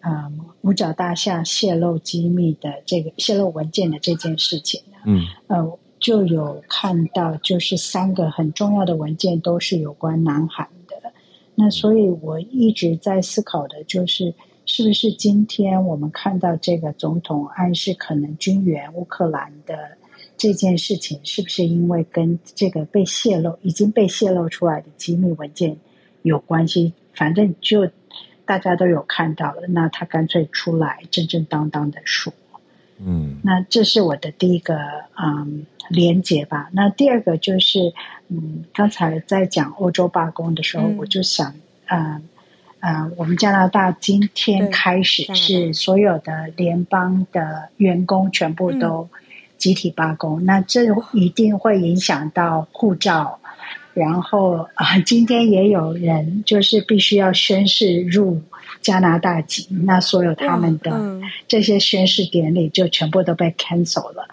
[0.00, 4.82] 啊、呃、五角大厦泄露机密的这个泄露文件的这件事情。
[5.06, 11.12] 嗯，呃，就有看到，就是三个很重要的文件都是有关南韩的。
[11.54, 14.34] 那所以我一直在思考的就是，
[14.72, 19.74] 是不是今天我们看到这个总统暗示可能军援乌克兰的
[20.36, 25.76] 这件事情，是不是因为跟这个被泄露、已经被泄露出来的机密文件
[26.22, 26.92] 有关系？
[27.14, 27.90] 反正就
[28.44, 32.32] 大家都有看到了，那他干脆出来正正当当的说。
[32.98, 34.76] 嗯，那这是我的第一个
[35.20, 36.70] 嗯连结吧。
[36.72, 37.92] 那第二个就是
[38.28, 41.52] 嗯，刚才在讲欧洲罢工的时候，嗯、我就想，
[41.86, 42.22] 嗯
[42.80, 49.08] 嗯，我们加拿大今天开始是所有的联邦的员工全部都
[49.58, 53.38] 集体罢工，嗯、那这一定会影响到护照。
[53.92, 58.40] 然后啊，今天也有人就是必须要宣誓入
[58.80, 64.26] 加拿大籍，那所有他们的这些宣誓典礼就全部都被 cancel 了。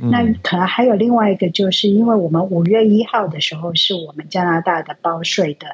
[0.00, 5.66] 嗯、那可能还有另外一个，就是因为我们五月一号的时候是我们加拿大的包税的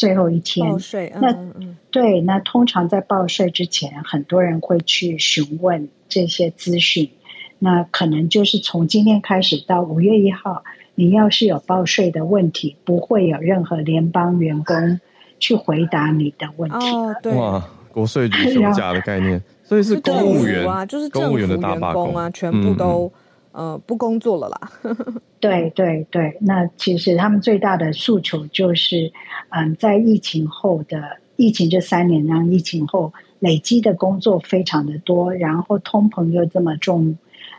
[0.00, 0.66] 最后一天。
[0.66, 7.10] 报税，嗯、那对，那通常在报税之前，很多人会去询问这些资讯。
[7.58, 10.64] 那可能就是从今天开始到五月一号。
[10.96, 15.00] 你要是有报税的问题，不会有任何联邦员工
[15.38, 16.76] 去回答你的问题。
[16.76, 23.20] 哦，对，哇，国税局休 假的概念，所以是公务员啊，就是公务员的大罢工啊，全部都、嗯、
[23.52, 24.72] 呃不工作了啦。
[25.40, 29.12] 对对对，那其实他们最大的诉求就是，
[29.50, 31.02] 嗯，在疫情后的
[31.36, 37.16] 疫情这三年，让疫情后累积的工作非常的多，然后通膨又这么重。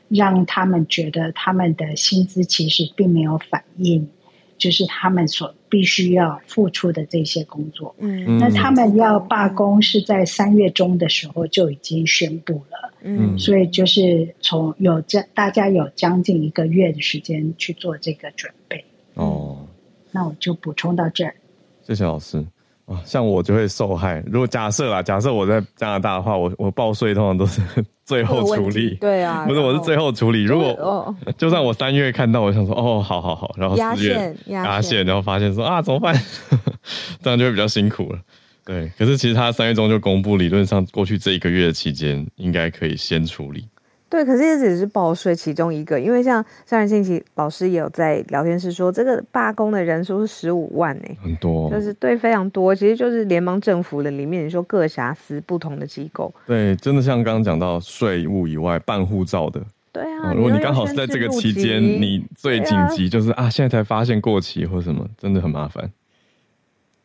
[0.08, 4.06] 让他们觉得他们的薪资其实并没有反映，
[4.58, 7.96] 就是他们所必须要付出的这些工作。
[8.00, 12.91] 嗯，那他们要罢工是在三月中的时候就已经宣布了。
[13.04, 18.84] 嗯，所以就是从有将大家有将近一个月的时间去做这个准备。
[19.16, 19.66] 哦，
[20.12, 21.36] 那我就补充到这儿。
[21.84, 22.38] 谢谢老师。
[22.86, 24.22] 啊像我就会受害。
[24.26, 27.62] 如果假设啦，假设我在加拿大的话，我我报税通常都是
[28.04, 28.96] 最后处理。
[28.96, 30.44] 对啊，不是我是最后处理。
[30.44, 36.14] 如果就算我三月看到，我想说哦，好好好，然后四月压线，然后发现说啊，怎么办？
[37.24, 38.20] 这样就会比较辛苦了。
[38.64, 43.68] 对，可是其实他三月中就公布，理论上过去这一个月的期间应该可以先处理。
[44.08, 65.90] 对，可是这只是报税其中一个，因为像上任庆琦老师也有在聊天室说，这个罢工的人数是十五万呢，很多，就是对非常多，其实就是联邦政府的里面，你说各辖司不同的机构，对，真的像刚刚讲到税务以外办护照的，对啊，如果你刚好是在这个期间，你最紧急就是啊，啊，现在才发现过期或什么，真的很麻烦。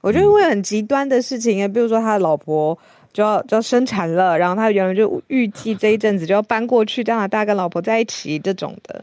[0.06, 2.78] 我觉得会很极端的事情啊，比如说他的老婆。
[3.16, 9.02] 就要就要生产了，然后他原来就预计这一阵子就要搬过去加拿大跟老婆在一起，这种的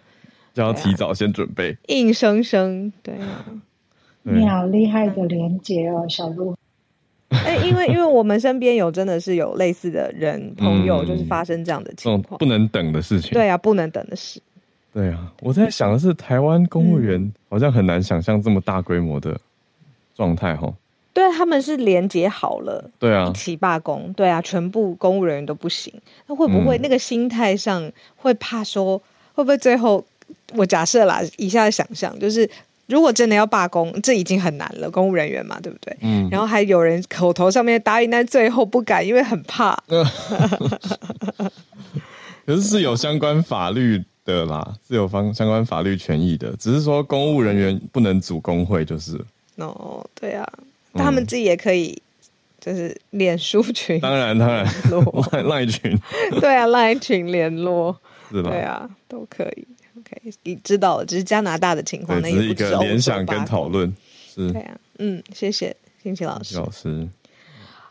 [0.53, 3.43] 就要提早先准备，硬生生对啊。
[4.21, 6.55] 你好厉害的连接哦，小鹿。
[7.29, 13.31] 哎，因为因为我们身边有真的是有类似的人朋友，就是发生这样的情况，不能等的事情。
[13.31, 14.39] 对啊，不能等的事。
[14.93, 19.35] 对啊，我在想的是，台湾公务员好像很难想象这么大规模的
[20.13, 20.71] 状态哈。
[21.13, 25.93] 对，他们是连结好了，对啊，一起罢工，对啊，全部公务人员都不行，
[26.25, 28.97] 那会不会那个心态上会怕说，
[29.35, 30.03] 会不会最后
[30.55, 32.49] 我假设啦，以下的想象就是，
[32.87, 35.95] 如果真的要罢工，这已经很难了，公务人员嘛，对不对？
[36.01, 39.77] 嗯，然后还有人口头上面答应，但最后不敢，因为很怕。
[42.45, 49.23] 可是是有相关法律的啦，是有方相关法律权益的，只是说公务人员不能组工会，就是。
[49.57, 50.43] 哦，对啊。
[50.93, 52.01] 他们自己也可以，
[52.59, 54.65] 就是脸书群，当然当然
[55.47, 55.97] 赖群，
[56.39, 57.95] 对啊，赖群联络，
[58.31, 58.49] 是吧？
[58.49, 59.67] 对啊，都可以。
[59.97, 63.93] OK，你知道了，只是加拿大的情况，那一个联想跟讨论。
[64.33, 66.55] 是，对啊，嗯，谢谢辛奇老师。
[66.57, 67.07] 老师，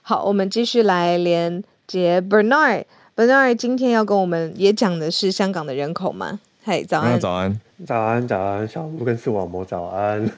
[0.01, 2.85] 好，我们继续来连接 Bernard。
[3.15, 6.41] Bernard 今天要跟我们也讲的是香港的人口吗？
[6.64, 10.31] 嘿，早安，早安，早安，早安，小鹿跟视网膜早安。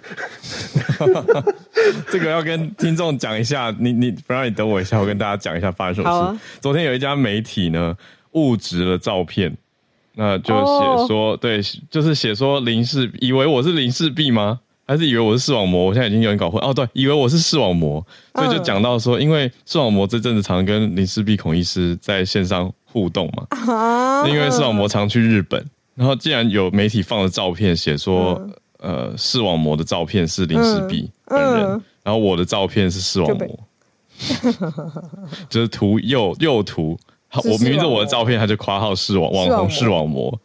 [2.11, 6.35] 这个要跟听众讲一下，你你不让你等我一下，我跟大家讲一下发生什么事。
[6.35, 7.95] 啊、昨天有一家媒体呢
[8.33, 9.55] 误植了照片，
[10.15, 11.61] 那就写说，哦、对，
[11.91, 14.61] 就是写说林氏，以为我是林氏璧吗？
[14.87, 15.85] 还是以为我是视网膜？
[15.85, 16.59] 我现在已经有点搞混。
[16.63, 18.03] 哦，对，以为我是视网膜，
[18.35, 25.63] 所以就讲到说，因为视网膜这阵子常跟林氏璧孔医师在线上互动嘛，啊、因为视网膜常去日本。
[25.95, 28.35] 然后，竟然有媒体放了照片，写说，
[28.79, 33.59] 嗯、呃，视网膜的照片是林世璧本人，然后我的照片是视网膜，
[34.41, 34.51] 就，
[35.49, 36.99] 就是图右右图
[37.45, 40.41] 我明着我的照片，他就夸号视网网红视网膜。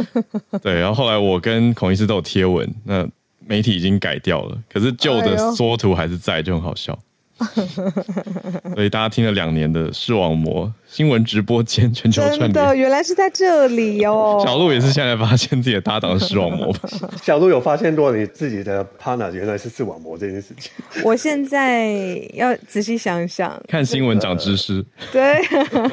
[0.62, 3.06] 对，然后后来我跟孔医师都有贴文，那
[3.46, 6.98] 媒体已经改掉了，可是旧的缩图还是在，就很好笑。
[8.74, 14.42] 所以大家听了两年的视网膜新闻直播间全球串的原来是在这里哦。
[14.44, 16.74] 小鹿也是现在发现自己的搭档是视网膜。
[17.22, 20.70] 小鹿有发现过你自己的 partner 原来是视网膜这件事情。
[21.04, 21.88] 我现在
[22.34, 24.84] 要仔细想想，看新闻长知识。
[25.12, 25.36] 对，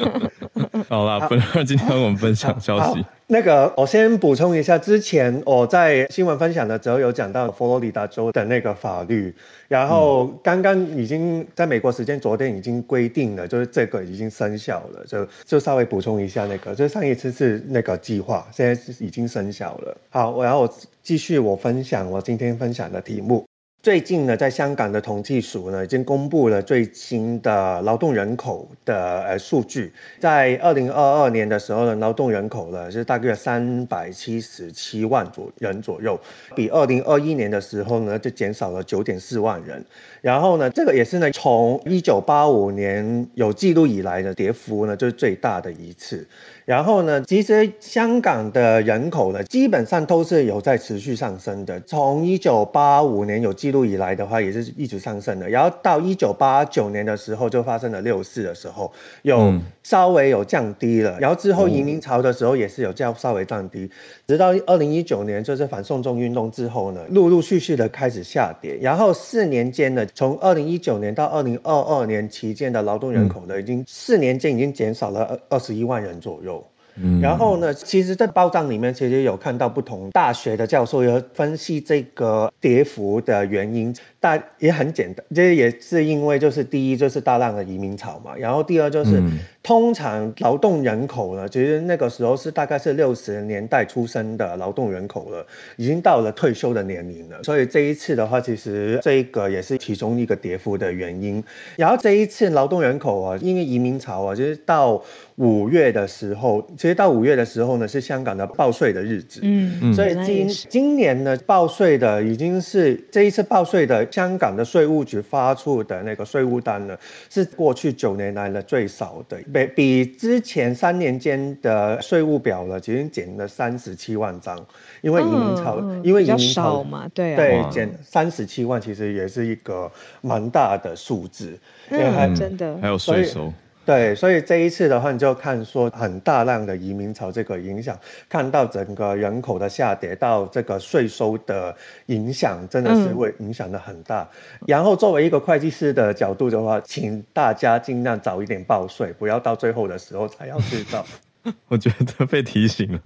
[0.88, 3.04] 好啦，不然 今天我们分享消息。
[3.30, 9.34] 那个，我先补充一下，之前我在新闻分享的时候有讲到佛罗里达州的那个法律，
[9.68, 19.96] 然后刚刚已经在美国时间昨天已经规定了，就是这个已经生效了，就就稍微补充一下那个，就上一次是那个计划，现在是已经生效了。
[20.08, 23.47] 好，然后我继续我分享我今天分享的题目。
[23.80, 29.92] 最近呢，在香港的统计署呢，已经公布了最新的劳动人口的呃数据。
[30.18, 36.18] 在二零二二年的时候呢，劳动人口呢是大约三百七十七万左人左右，
[36.56, 39.82] 比二零二一年的时候呢就减少了九点四万人。
[40.20, 46.26] 然后呢，这个也是呢，从一九八五年有记录以来的跌幅呢，就是最大的一次。
[46.68, 51.80] 然后呢，其实香港的人口呢，基本上都是有在持续上升的。
[51.86, 55.48] 从一九八五年有记录以来的话，也是一直上升的。
[55.48, 58.92] 然后到一九八九年的时候，就发生了六四的时候，
[59.22, 59.50] 有
[59.88, 61.18] 稍微有降低了。
[61.18, 63.90] 然后之后移民潮的时候，也是有较稍微降低。
[64.26, 68.76] 直到二零一九年，就是反送中运动之后呢，陆陆续续的开始下跌。
[68.82, 76.62] 然后四年间呢，从二零一九年到二零二二年期间的劳动人口呢，已经四年间已经减少了二二十一万人左右。
[77.00, 83.94] 嗯，然后呢，其实，在报章里面其实有看到不同大学的教授有分析这个跌幅的原因。
[84.18, 95.46] 但也很简单，这也是因为就是第一就是大量的移民潮嘛，然后第二就是、嗯、通常劳动人口呢，其实那个时候是大概是六十年代出生的劳动人口了，
[95.76, 101.44] 已经到了退休的年龄了，所以这一次的话，其实这个也是其中一个跌幅的原因。
[101.76, 105.04] 然后这一次劳动人口啊，因为移民潮啊，就是到
[105.36, 114.10] 五月的时候，其实到五月的时候呢，是香港的报税的日子，嗯，所以今今年呢报税的已经是这一次报税的。
[114.10, 116.96] 香港的税务局发出的那个税务单呢，
[117.28, 124.58] 是过去九年来的最少的，比比之前三年间的税务表呢，其实减了三十七万张，
[125.00, 129.90] 因为移民潮，嗯、因为移民潮嘛，对、啊、对，减三十七万，其实也是一个
[130.20, 131.58] 蛮大的数字，
[131.90, 132.76] 嗯、因为还真的。
[132.80, 133.52] 还有税收。
[133.88, 141.74] 对，所以这一次的话，你就看说很大量的移民潮这个影响，看到整个人口的下跌，到这个税收的
[142.04, 144.28] 影响，真的是会影响的很大。
[144.60, 151.02] 嗯、然后作为一个会计师的角度的话，请大家尽量早一点报税，不要到最后的时候才要知道。
[151.68, 153.00] 我觉得被提醒了，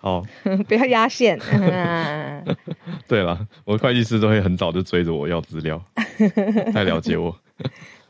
[0.00, 0.24] 好，
[0.66, 1.38] 不要压线。
[3.06, 5.84] 对了，我会计师都会很早就追着我要资料，
[6.72, 7.36] 太了解我。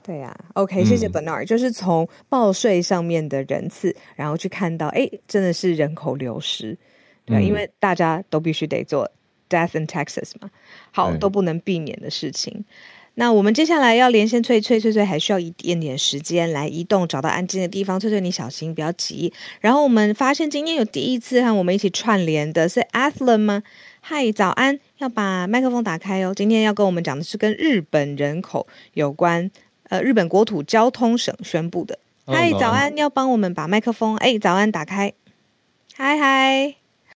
[0.02, 6.76] 对呀、啊，OK，谢谢 Bernard，、嗯、就是从报税上面的人次，然后去看到，哎，真的是人口流失，
[7.24, 9.10] 对、嗯，因为大家都必须得做
[9.48, 10.50] death and taxes 嘛，
[10.90, 12.64] 好，都不能避免的事情。
[13.14, 18.00] 那我们接下来要连线翠翠，翠翠还需要一点点时间来移动，找到安静的地方。
[18.00, 19.30] 翠翠，你小心，不要急。
[19.60, 23.62] 然后我们发现今天有第一次和我们一起串联的是 Athlon 吗？
[24.00, 26.32] 嗨，早安，要把麦克风打开哦。
[26.34, 29.50] 今天要跟我们讲的是跟日本人口有关。
[29.92, 31.98] 呃，日本国土交通省宣布的。
[32.24, 35.12] 嗨，早安，要帮我们把麦克风，哎，早安，打开。
[35.94, 36.74] 嗨嗨，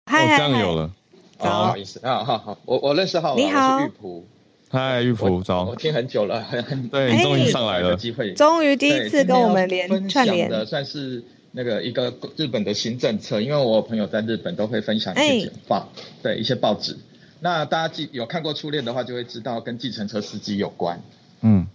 [0.07, 0.91] 嗨，这样有了。
[1.37, 4.25] 不好意思啊，好好，我我认识浩，你好，玉璞。
[4.71, 5.65] 嗨，玉璞，早。
[5.65, 15.87] 我听很久了，很很对，终于上来了，机会，终于第一次跟我们连串联的，算是那个一个日本的新政策，因为我朋友在日本都会分享一些简报，
[16.23, 16.97] 对一些报纸。
[17.39, 20.99] 那大家记有看过初恋的话，就会知道跟计程车司机有关。
[21.41, 21.67] 嗯。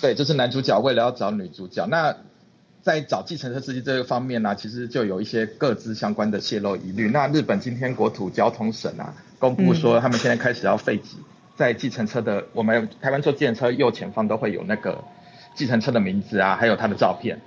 [0.00, 2.16] 对，就是男主角为了要找女主角，那
[2.82, 7.08] 在找计程车司机这个方面呢、啊，其实就有一些各自相关的泄露疑虑。
[7.08, 11.16] 那日本今天国土交通省啊，公布说他们现在开始要废止
[11.56, 15.02] 在计程车的，我们台湾坐计程车右前方都会有那个
[15.54, 17.40] 计程车的名字啊，还有他的照片。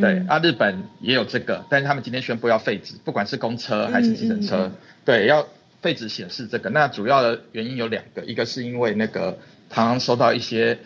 [0.00, 4.70] 对，啊，日本也有这个，但是他们今天宣布要废止，不管是公车还是计程车，
[5.04, 5.46] 对，要
[5.82, 6.70] 废止显示这个。
[6.70, 10.78] 那主要的原因有两个，一个是因为那个常常收到一些。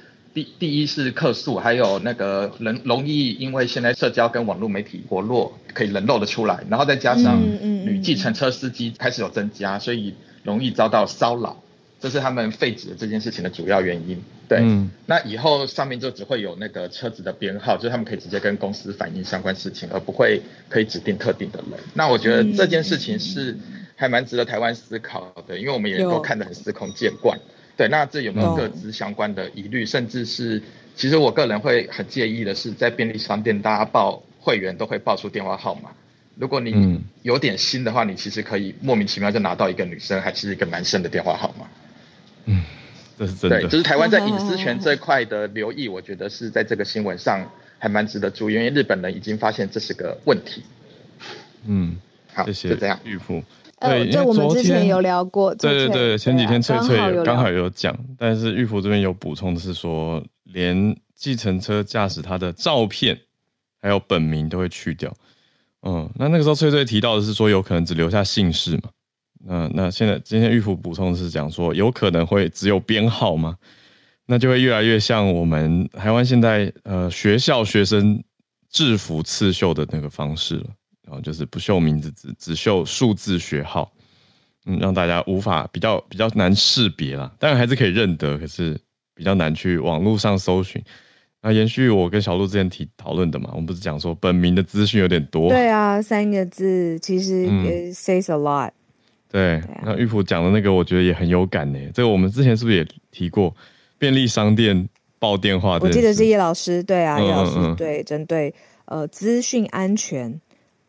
[0.44, 7.40] 第第一是客诉，还有那个人容易因为现在社交跟网络媒体活络，可以人露的出来，然后再加上
[7.84, 11.62] 女计程车司机开始有增加，所以容易遭到骚扰。
[12.00, 14.22] 这是他们废止的这件事情的主要原因。
[14.48, 21.78] 对，嗯、那以后上面就只会有那个车子的编号，就是他们可以直接跟公司反映相关事情，而不会可以指定特定的人。
[21.92, 23.54] 那我觉得这件事情是
[23.96, 27.38] 还蛮值得台湾思考的，因为我们也都看得很司空见惯。
[27.80, 30.62] 对，那这有没有各自相关的疑虑，甚至是
[30.94, 35.88] 其实我个人会很介意的是，在便利商店大家报会员都会报出电话号码，
[36.36, 41.66] 如果你有点心的话，你其实可以莫名其妙就拿到一个女生还是一个男生的电话号码。
[42.44, 42.62] 嗯。
[43.18, 43.60] 这是真的。
[43.60, 50.62] 对，就是台湾在隐私权这块的留意，我觉得是在这个新闻上还蛮值得注意，因为日本人已经发现这是个问题。
[51.66, 51.96] 嗯，
[52.34, 52.68] 好，谢谢。
[52.68, 53.42] 就这样，玉富。
[53.80, 55.54] 对，就我们之前有聊过。
[55.54, 63.18] 对对对，前几天翠翠刚好有讲，但是玉福这边有补充的是说，连计程车驾驶他的照片
[63.80, 65.12] 还有本名都会去掉。
[65.82, 68.90] 嗯，那那个时候翠翠提到的是说，有可能只留下姓氏嘛。
[69.42, 73.56] 那那现在今天玉福补充的是讲说，有可能会只有编号吗？
[74.26, 78.22] 那就会越来越像我们台湾现在呃学校学生
[78.70, 80.66] 制服刺绣的那个方式了，
[81.10, 83.90] 然后就是不秀名字，只只秀数字学号，
[84.66, 87.32] 嗯，让大家无法比较比较难识别啦。
[87.36, 88.78] 当然还是可以认得，可是
[89.12, 90.80] 比较难去网络上搜寻。
[91.42, 95.48] 那延续我跟小鹿之前提讨论的嘛，我们不是讲说本名的资讯有点多？
[95.48, 98.70] 对啊，三个字其实也 says a lot。
[99.28, 101.78] 对，那玉普讲的那个，我觉得也很有感呢。
[101.92, 103.52] 这个我们之前是不是也提过？
[103.98, 104.88] 便利商店
[105.18, 108.54] 报电话，我记得是叶老师，对啊，叶、嗯、老师对针对
[108.86, 110.40] 呃资讯安全，叶、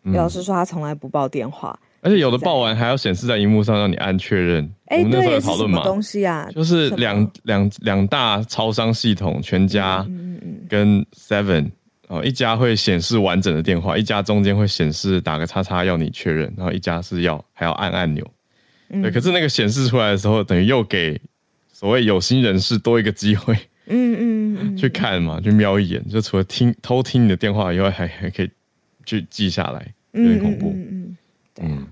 [0.03, 4.69] 嗯、老师说他从来不报电话，而且有的报完还要显示在荧幕上让你按确认。
[4.85, 10.05] 哎，我们那时候讨论嘛，东西啊，就是两两两大超商系统，全家
[10.69, 11.71] 跟 Seven。
[12.07, 18.29] 哦，一家会显示完整的电话，一家中间会显示打个叉叉要你确认，然后一家是要还要按按钮。
[18.89, 21.17] 嗯、对，可是那个显示出来的时候，等于又给
[21.71, 23.53] 所谓有心人士多一个机会，
[23.85, 28.51] 嗯嗯嗯，去看嘛，去瞄一眼，就除了听偷听你的电话以外，还还可以
[29.05, 30.67] 去记下来，有点恐怖。
[30.67, 31.17] 嗯嗯，
[31.53, 31.87] 对啊，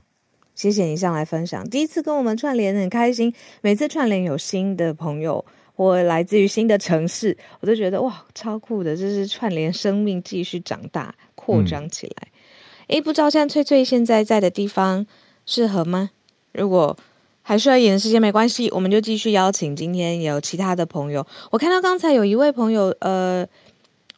[0.55, 5.45] 谢谢你上来分享，第一次跟我们串联很开心，每次串联有新的朋友。
[5.79, 8.97] 或来自于新的城市，我都觉得哇，超酷的！
[8.97, 12.27] 这是串联生命继续长大、扩张起来。
[12.89, 15.07] 哎、嗯，不知道像翠翠现在在的地方
[15.45, 16.09] 适合吗？
[16.51, 16.97] 如果
[17.41, 21.25] 还需要一点时间，没关系，我们就继续邀请今天有其他的朋友。
[21.49, 23.47] 我看到刚才有一位朋友，呃。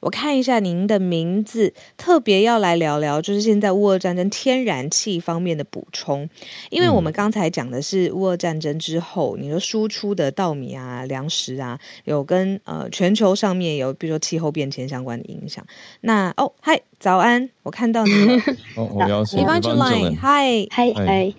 [0.02, 6.28] 我看一下您的名字，特别要来聊聊，就是现在乌俄战争天然气方面的补充，
[6.72, 15.64] 因为我们刚才讲的是乌俄战争之后，你说输出的稻米啊、粮食啊，有跟呃全球上面有，比如说气候变迁相关的影响。
[16.02, 18.42] 那哦，嗨，早安，我看到你了。
[18.76, 19.40] 哦，我邀请。
[19.40, 21.34] Evangeline，嗨嗨嗨，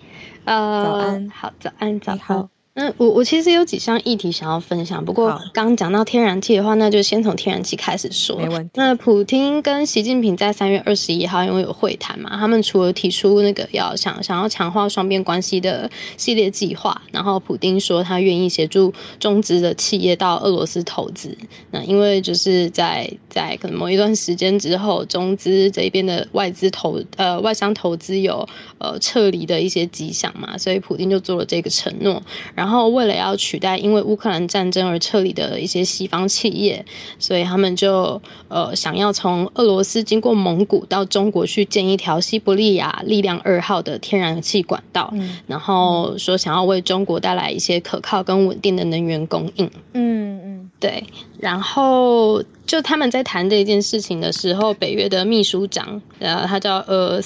[0.45, 2.52] 呃，早安，好，早安，早好。
[2.75, 8.35] 嗯，我我其实有几项议题想要分享，不过刚讲到天然气的话，那就先从天然气开始说。
[8.35, 8.71] 没问题。
[8.73, 21.37] 那普京跟习近平在三月二十一号因为有会谈嘛，他们除了提出那个要想想要强化双边关系的系列计划，然后普京说他愿意协助中资的企业到俄罗斯投资。
[21.69, 28.49] 那因为就是在在可能某一段时间之后，中资这一边的外资投呃外商投资有
[28.79, 32.23] 呃撤离的一些迹象嘛，所以普京就做了这个承诺。
[32.55, 36.85] 然后，为了要取代因为乌克兰战争而撤离的一些西方企业，
[37.19, 49.69] 所以他们就呃想要从俄罗斯经过蒙古到中国去建一条西伯利亚力量二号的天然气管道，嗯、然后说想要为中国带来一些可靠跟稳定的能源供应。
[49.93, 51.03] 嗯嗯，对。
[51.39, 57.21] 然后就他们在谈这件事情的时候，北约的秘书长，然后他叫呃。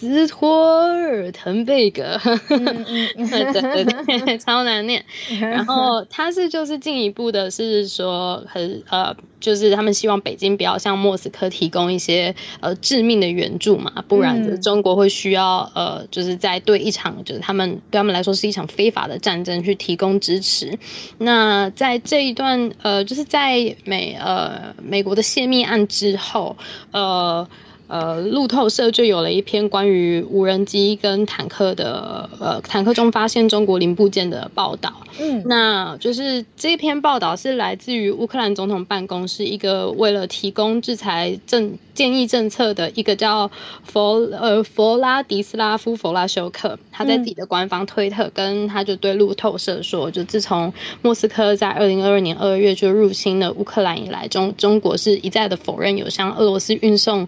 [0.00, 2.84] 斯托尔滕贝格，嗯
[3.16, 3.84] 嗯、对对
[4.20, 5.04] 对，超难念。
[5.38, 20.78] 然后他是就是进一步的是说，很呃，就是他们希望北京不要向莫斯科提供一些呃致命的援助嘛，不然中国会需要呃，就是在对一场就是他们对他们来说是一场非法的战争去提供支持。
[21.18, 26.56] 那在这一段呃，就是在美呃美国的泄密案之后，
[26.92, 27.46] 呃。
[27.90, 34.92] 呃，路透社就有了一篇关于无人机跟坦克的，呃，坦克中发现中国零部件的报道。
[35.18, 43.50] 嗯，那就是这篇报道是来自于乌克兰总统办公室一个为了提供制裁政建议政策的一个叫
[43.82, 50.72] 佛呃弗拉迪斯拉夫弗拉修克，他在自己的官方推特跟他就对路透社说，就自从
[51.02, 57.26] 莫斯科在二零二二年二月就入侵了乌克兰以来，中中国是一再的否认有向俄罗斯运送。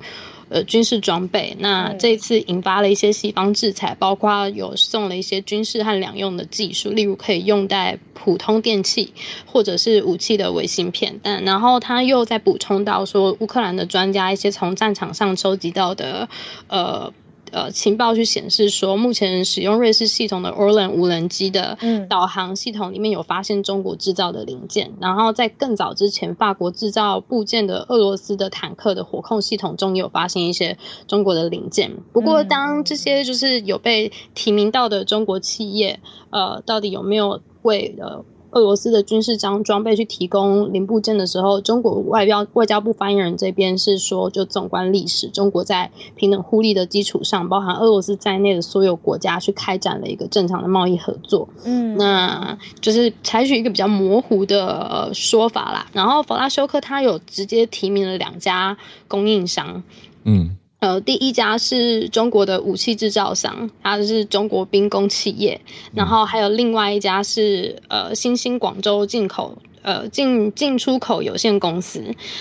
[0.52, 1.56] 呃军事装备。
[1.58, 9.12] 那这一次引发了一些西方制裁，包括有送了一些军事和两用的技术，例如可以用在普通电器
[9.46, 11.18] 或者是武器的微芯片。
[11.22, 16.28] 但然后他又在补充到说，乌克兰的专家一些从战场上收集到的
[16.68, 17.12] 呃。
[17.52, 21.78] 呃，情报去显示说，目前使用瑞士系统的 Orlan 无人机的
[22.08, 30.76] 导航系统里面有发现中国制造的零件，嗯、然后在更早之前，法国制造部件的俄罗斯的坦克的火控系统中也有发现一些
[31.06, 31.92] 中国的零件。
[32.12, 36.00] 不过，当这些就是有被提名到的中国企业，
[36.30, 38.24] 呃，到底有没有为呃？
[38.52, 51.48] 俄罗斯的军事装装备去提供零部件的时候，中国外交外交部发言人这边是说，就纵观历史，中国在平等互利的基础上，包含俄罗斯在内的所有国家去开展了一个正常的贸易合作。
[51.64, 55.86] 嗯，那就是采取一个比较模糊的说法啦。
[55.92, 58.76] 然后，弗拉修克他有直接提名了两家
[59.08, 59.82] 供应商。
[60.24, 60.56] 嗯。
[60.82, 65.60] 呃，第一家是中国的武器制造商，它是中国兵工企业，
[65.94, 69.56] 然后还有另外一家是呃新兴广州进口。
[69.84, 72.00] 呃，进进出口有限公司，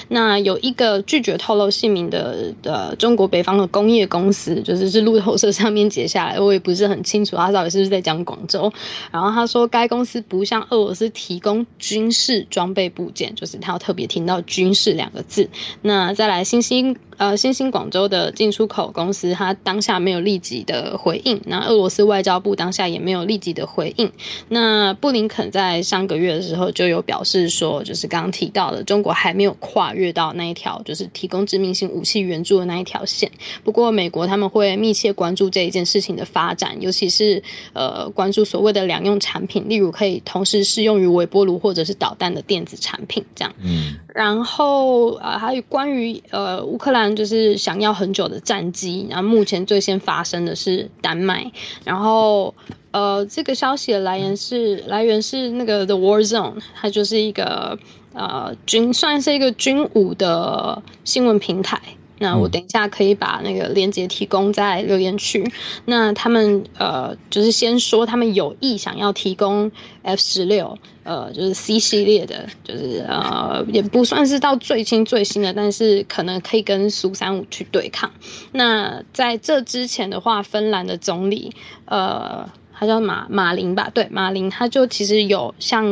[0.09, 8.71] 那有一个拒绝透露姓名的呃中国北方的工业公司，就是是路透社上面截下来，我也不是很清楚他到底是不是在讲广州。
[9.11, 15.49] 然后他说，该公司不向俄罗斯提供军事装备部件，就是他要特别听到“军事”两个字。
[15.81, 21.39] 那再来，新兴呃新兴广州的进出口公司，它当下没有立即的回应。
[21.45, 24.11] 那俄罗斯外交部当下也没有立即的回应。
[24.49, 27.51] 那布林肯在上个月的时候就有表示。
[27.51, 33.29] 说，就是刚刚提到的，中国还没有跨越到那一条，就是提供致命性武器援助的那一条线。
[33.61, 37.43] 不过，美国他们会密切关注这一件事情的发展，尤其是
[37.73, 43.53] 呃，关注所谓的两用产品，例如可以同时适用于微波炉或者是导弹的电子产品，这样。
[43.61, 43.95] 嗯。
[44.13, 51.51] 然后啊、呃，还有关于呃，乌克兰就是想要很久的战机，然后目前最先发生的是丹麦，
[51.83, 52.53] 然后。
[52.93, 57.79] 呃，这个消息的来源是来源是那个 The War Zone，它就是一个
[58.11, 61.81] 呃军算是一个军武的新闻平台。
[62.19, 65.49] 那我等一下可以把那个链接提供在留言区。
[65.85, 69.71] 那他们呃，就是先说他们有意想要提供
[70.03, 78.11] F 十六，呃，就是 C 系列的，就是呃，也不算是到最新最新的，但是可能可以跟苏三五去对抗。
[78.51, 81.53] 那在这之前的话，芬兰的总理
[81.85, 82.49] 呃。
[82.73, 85.85] 他叫马马林吧，对，马林，他就其实有像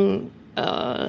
[0.56, 1.08] 呃，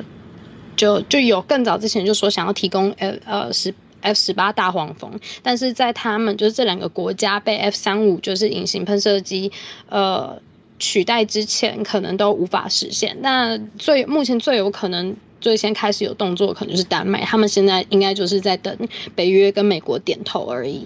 [0.76, 3.72] 就就有更早之前就说想要提供 F 呃十
[4.03, 9.51] F 十八大黄蜂，但是在他们就是这两个国家被 F 三五就是隐形喷射机
[9.88, 10.38] 呃
[10.81, 13.16] 取代之前，可能都无法实现。
[13.20, 18.76] 那最目前最有可能最先开始有动作，可能就是丹麦，他们现在应该就是在等
[19.14, 20.85] 北约跟美国点头而已。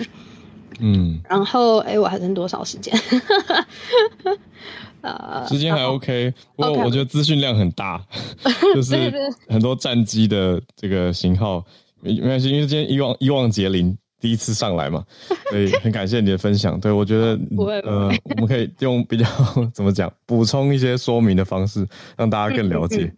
[0.80, 2.92] 嗯，然后哎，我还剩多少时间？
[5.03, 8.03] 呃，时间还 OK，不过我觉得资讯量很大.
[8.74, 9.12] 就 是
[9.49, 11.64] 很多战机的这个型号
[12.01, 15.05] 没没关系，因为今天伊旺伊旺杰林第一次上来嘛，
[15.53, 16.81] 所以很感谢你的分享。
[16.81, 17.39] 对，我觉得
[17.85, 19.27] 呃，我们可以用比较
[19.75, 23.12] 怎么讲，补充一些说明的方式，让大家更了解。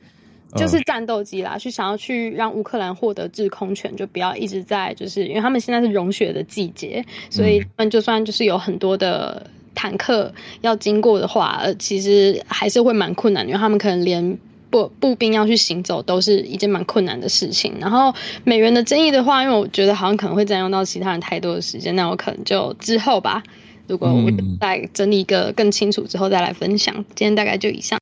[0.56, 10.32] 就是战斗机啦，去想要去让乌克兰获得制空权，就不要一直在，就是因为他们现在是融雪的季节，所以他们就算就是有很多的坦克
[10.62, 14.38] 要经过的话，呃，其实还是会蛮困难，因为他们可能连
[14.84, 17.72] 步步兵要去行走都是一件蛮困难的事情。
[17.80, 18.14] 然后
[18.44, 23.42] 美元的争议的话，因为我觉得好像可能会占用到其他人太多的时间，那我可能就之后吧，
[23.86, 26.94] 如果我再整理一个更清楚之后再来分享。
[27.14, 27.98] 今天大概就以上，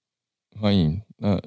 [0.61, 1.41] 欢迎，嗯。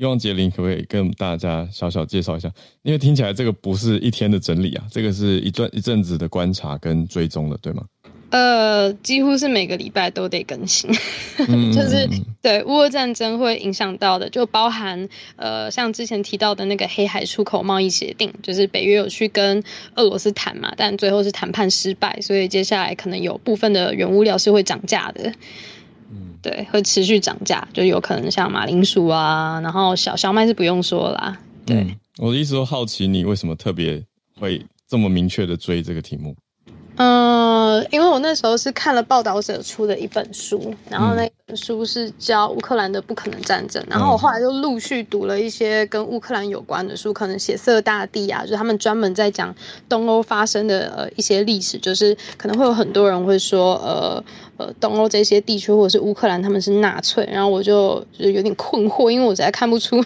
[0.00, 2.48] 伊旺杰林可不可以跟大家小小介绍一下？
[2.82, 7.82] 因为听起来这个不是一天的整理啊，这个是一段一阵子的观察跟追踪的，对吗？
[8.30, 10.90] 呃，几乎是每个礼拜都得更新，
[11.48, 12.08] 嗯、就是
[12.42, 19.62] 对乌俄战争会影响到的，就包含呃，像之前提到的那个黑海出口贸易协定，就是北约有去跟
[19.94, 25.32] 俄罗斯谈嘛，但最后是谈判失败，所以接下来可能有部分的原物料是会涨价的。
[26.10, 31.38] 嗯对，会持续涨价，就有可能像马铃薯啊，然后小小麦是不用说啦。
[31.66, 34.02] 对，嗯、我的意思说，好奇你为什么特别
[34.38, 36.36] 会这么明确的追这个题目？
[36.98, 49.54] 嗯，因为我那时候是看了报道者出的一本书，然后那本书是叫《乌克兰的不可能战争》，然后我后来就陆续读了一些跟乌克兰有关的书，可能血色大地啊，就他们专门在讲
[49.88, 54.24] 东欧发生的呃一些历史，就是可能会有很多人会说，呃
[54.56, 60.04] 呃，东欧这些地区或者是乌克兰他们是纳粹，然后我就就有点困惑，因为我实在看不出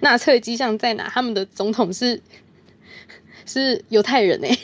[0.00, 2.22] 纳粹迹象在哪，他们的总统是
[3.44, 4.58] 是犹太人哎、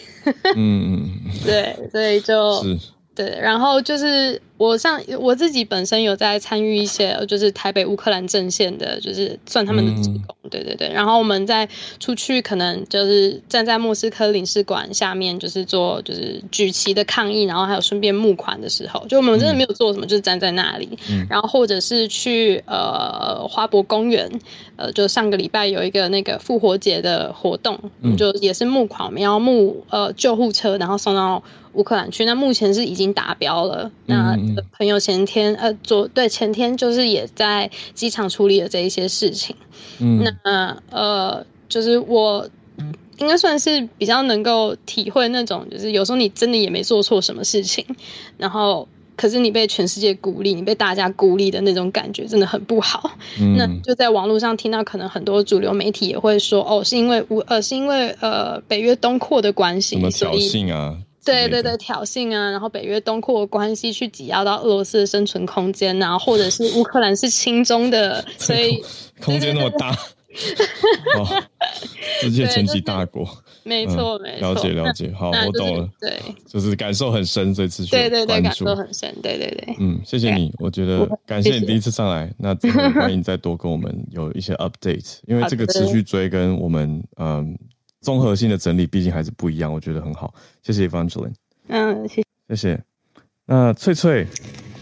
[0.55, 1.11] 嗯嗯，
[1.45, 2.65] 对，所以就
[3.15, 4.41] 对，然后就是。
[4.59, 10.91] 我上我自己本身有在参与一些，就是台北乌克兰阵线的，就是算他们的职工，嗯、对对对。
[10.91, 11.69] 然后我们在
[12.01, 20.99] 出去，可能就是站在莫斯科领事馆下面，就是做就是举旗的抗议，然后还有顺便募款的时候，就我们真的没有做什么，嗯、就是站在那里。
[21.11, 24.31] 嗯、然后或者是去呃花博公园，
[24.77, 31.43] 呃，就上个礼拜有一个那个复活节的活动，嗯、就也是募款，我们要募呃救护车，然后送到
[31.75, 32.25] 乌克兰去。
[32.25, 34.35] 那目前是已经达标了，那。
[34.47, 39.57] 嗯朋友前天呃，昨对前天就是也在机场处理了这一些事情。
[39.99, 42.49] 嗯，那呃，就是我
[43.19, 47.85] 应该算是比较能够体会那种，就是有时候你真的也没做错什么事情，
[48.37, 48.87] 然后
[49.17, 53.11] 可是你被全世界孤立，你被大家孤立的那种感觉真的很不好。
[53.41, 60.99] 嗯，那就在网络上听到，可能很多主流媒体也会说，哦，是因为我呃，是因为呃，北约东扩的关系，什么挑衅啊？
[61.27, 68.83] 对对对，挑衅啊，然后北约东扩的关系去挤压到俄罗斯的生存空间啊，或者是乌克兰是亲中的， 所以
[69.21, 69.91] 空间那么大，
[71.19, 71.43] 哦，
[72.21, 73.27] 世界前几大国，
[73.65, 82.55] 没错没错，了解了解，好，我懂了，对，就是感受很深，这次对对对，感受很深，对对对，嗯，谢谢你，我觉得感谢你第一次上来，那
[82.93, 87.59] 欢迎再多跟我们有一些 update，因为这个持续追跟我们嗯。
[88.07, 90.33] 综合性的整理，毕竟还是不一样，我觉得很好。
[90.63, 91.33] 谢谢 Evangeline。
[91.67, 92.25] 嗯，谢谢。
[92.51, 92.81] 谢谢。
[93.47, 94.25] 那翠翠，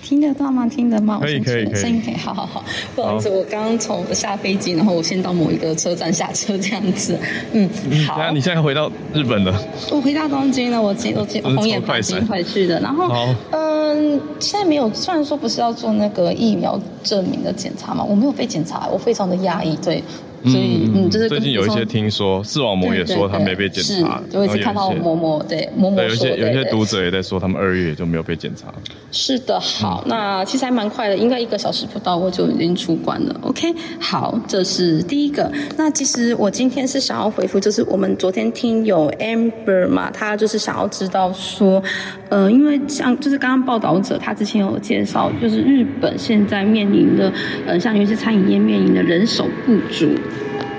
[0.02, 0.68] 听得到吗？
[0.68, 1.18] 听得吗？
[1.22, 1.74] 可以，可以，可以。
[1.74, 2.14] 声音可以。
[2.16, 2.62] 好好好，
[2.94, 7.18] 不好意思，我刚刚从下飞机，然后我先到某一个车站下车，这样子。
[7.52, 7.66] 嗯，
[8.06, 8.18] 好。
[8.18, 9.58] 那你现在回到日本了？
[9.90, 12.78] 我回到东京了，我接我接红眼快进回去的。
[12.80, 13.08] 然后，
[13.52, 20.04] 嗯，现在没有，虽然说不是要做那个疫苗证明的检查嘛，我没有被检查，我非常的压抑，对。
[20.44, 28.72] 所以，嗯，就是最近有一些听说，视网膜也说他没被检查，就一直看到某某对某某说，对，有些有些读者也在说他们二月就没有被检查。
[29.10, 33.34] 是的，好，那其实还蛮快的，应该一个小时不到我就已经出关了。
[33.42, 35.50] OK，好，这是第一个。
[35.76, 41.82] 那其实我今天是想要回复，就是我们昨天听有 Amber 嘛，他就是想要知道说，
[42.28, 47.32] 呃，因为像就是刚刚报道者他之前有介绍，就是日本现在面临的，
[47.66, 50.08] 呃，像尤其是餐饮业面临的人手不足。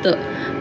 [0.06, 0.16] 的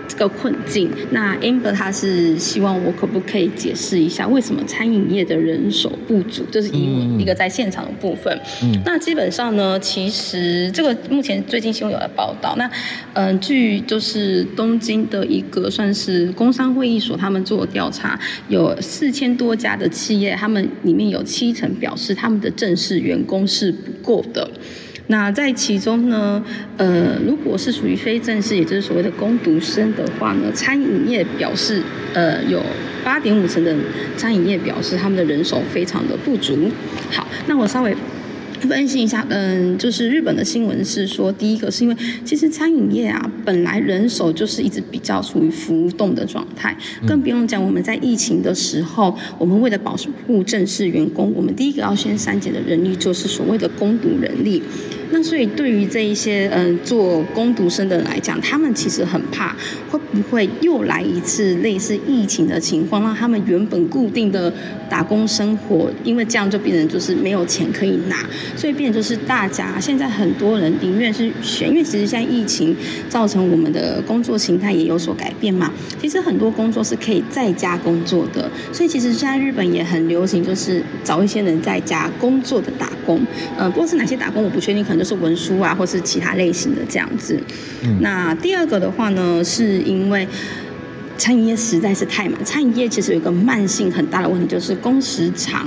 [0.08, 6.42] 这个困境，那 Amber 他是希望我可不可以解释一下，为什么餐饮业的人手不足？
[6.50, 8.40] 就是英文一个在现场的部分。
[8.62, 12.54] 嗯，那基本上呢，其实这个目前最近新闻有来报道。
[12.56, 12.66] 那
[13.12, 18.18] 嗯、呃，据就是东京的一个算是工商会议所，他们做调查，
[18.48, 24.48] 有四千多家的企业，他们里面有七成表示他们的正式员工是不够的。
[25.08, 26.42] 那在其中呢，
[26.76, 31.82] 呃，如果是属于非正式，也就是所谓的工读生的话呢，餐饮业表示，
[32.14, 32.62] 呃，有
[33.04, 33.74] 八点五成的
[34.16, 36.70] 餐饮业表示他们的人手非常的不足。
[37.10, 37.94] 好，那我稍微。
[38.64, 49.96] 分析一下，嗯，就是日本的新闻是说，第一个是因为其实餐饮业啊，本来人手就是一直比较处于浮动的状态，更不用讲我们在疫情的时候，我们为了保
[50.26, 54.62] 护正式员工，我们第一个要先删减的人力就是所谓的工读人力。
[55.14, 59.54] 那所以对于这一些嗯做工读生的人来讲，他们其实很怕
[59.88, 64.52] 会不会又来一次类似疫情的情况，让他们原本固定的
[64.90, 68.28] 打工生活，因为这样就变成就是没有钱可以拿。
[68.56, 72.74] 所以变就是大家现在很多人宁愿是选，因为其实现在疫情
[73.08, 75.72] 造成我们的工作形态也有所改变嘛。
[76.02, 83.24] 其实很多工作是可以在家工作的，所以其实现在日本也很流行，就是找一些人在家工作的打工。
[83.56, 87.38] 呃，不过是哪些打工我不确定，可能就是文书啊，或是其他类型的这样子。
[87.82, 87.98] 嗯。
[88.00, 90.26] 那第二个的话呢，是因为。
[91.16, 95.64] 餐饮业实在是太忙，餐饮业其实有一个慢性很大的问题，就是工时长，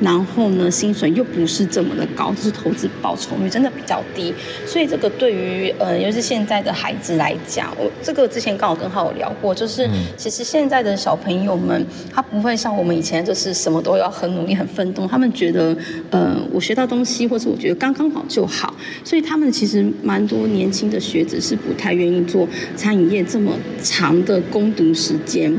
[0.00, 4.32] 然后呢，薪水又不是这么的高，就是投资报酬率真的比较低，
[4.66, 15.76] 所以这个对于呃，尤其是现在的孩子来讲，我这个之前刚好跟浩有聊过，就是其实现在的小朋友们，他不会像我们以前就是什么都要很努力、很奋斗，他们觉得
[16.10, 18.74] 呃，我学到东西，或者我觉得刚刚好就好，
[19.04, 25.54] 所以他们其实蛮多年轻的学子是不太愿意做餐饮业这么长的攻读时间，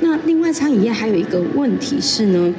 [0.00, 2.52] 那另外餐饮业还有一个问题是呢，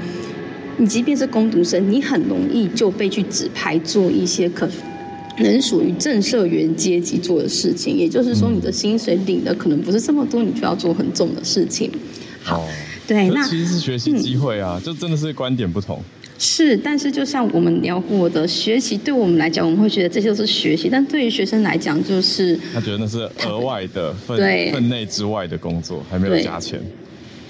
[0.80, 4.68] 你即便是工读生，你很容易就被去指派做一些可
[5.40, 11.92] 能属于正社员阶级做的事情，也就是说，你的薪水领的可能不是这么多，你就要做很重的事情。
[12.42, 12.66] 好，
[13.06, 16.02] 对，那其实是学习机会啊，嗯、就真的是观点不同。
[16.38, 26.80] 是，但是就像我们聊过的，学习对我们来讲，我们会觉得这些都是学习，但对于学生来讲，就是他觉得那是额外的 分内之外的工作，还没有加钱。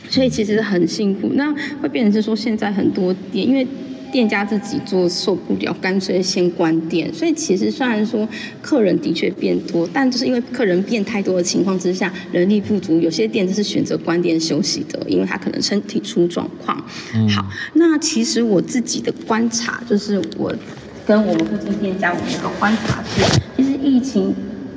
[0.10, 1.32] 所以其实很辛苦。
[1.36, 3.66] 那会变成是说，现在很多店因为。
[4.12, 7.14] 店家自己做受不了，干脆先关店。
[7.14, 8.28] 所以其实虽然说
[8.60, 16.84] 客人的确变多，但就是因为客人变太多的情况之下，人力不足，有些店就是选择关店休息的，因为他可能身体出状况。
[17.14, 20.52] 嗯、好，那其实我自己的观察就是，我
[21.06, 24.36] 跟我们附近店家，我们的观察是，其实疫情。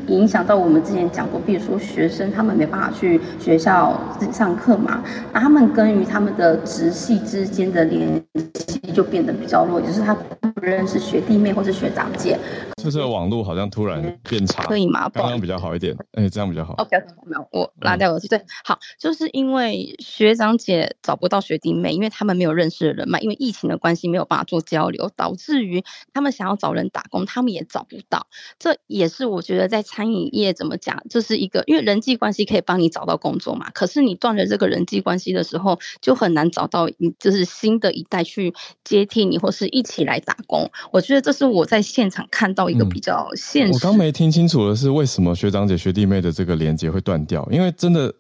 [0.08, 8.22] 影响到我们之前讲过，比如说学生他们没办法去学校自己上课嘛，那他们跟于他们的直系之间的联
[8.54, 12.38] 系就变得比较弱，就是他不认识学弟妹或是学长姐。
[12.82, 15.08] 就是网络好像突然变差，可以吗？
[15.14, 16.74] 刚刚比较好一点，哎，这样比较好。
[16.78, 18.26] OK，没有，我拉掉耳机。
[18.26, 28.26] 对，好，就是因为学长姐找不到学弟妹，因为他们没有认识的人嘛，因为疫情的关系没有办法做交流，导致于他们想要找人打工，他们也找不到。
[28.58, 40.68] 这也是我觉得在餐饮业怎么讲，这是一个因为人际关系可以帮你找到工作嘛，可是你断了这个人际关系的时候，就很难找到你就是新的一代去接替你，或是一起来打工。
[40.90, 42.62] 我觉得这是我在现场看到。
[42.72, 47.46] 一个比较现实，嗯，我刚没听清楚的是为什么学长姐学弟妹的这个连接会断掉？
[47.50, 48.10] 因为真的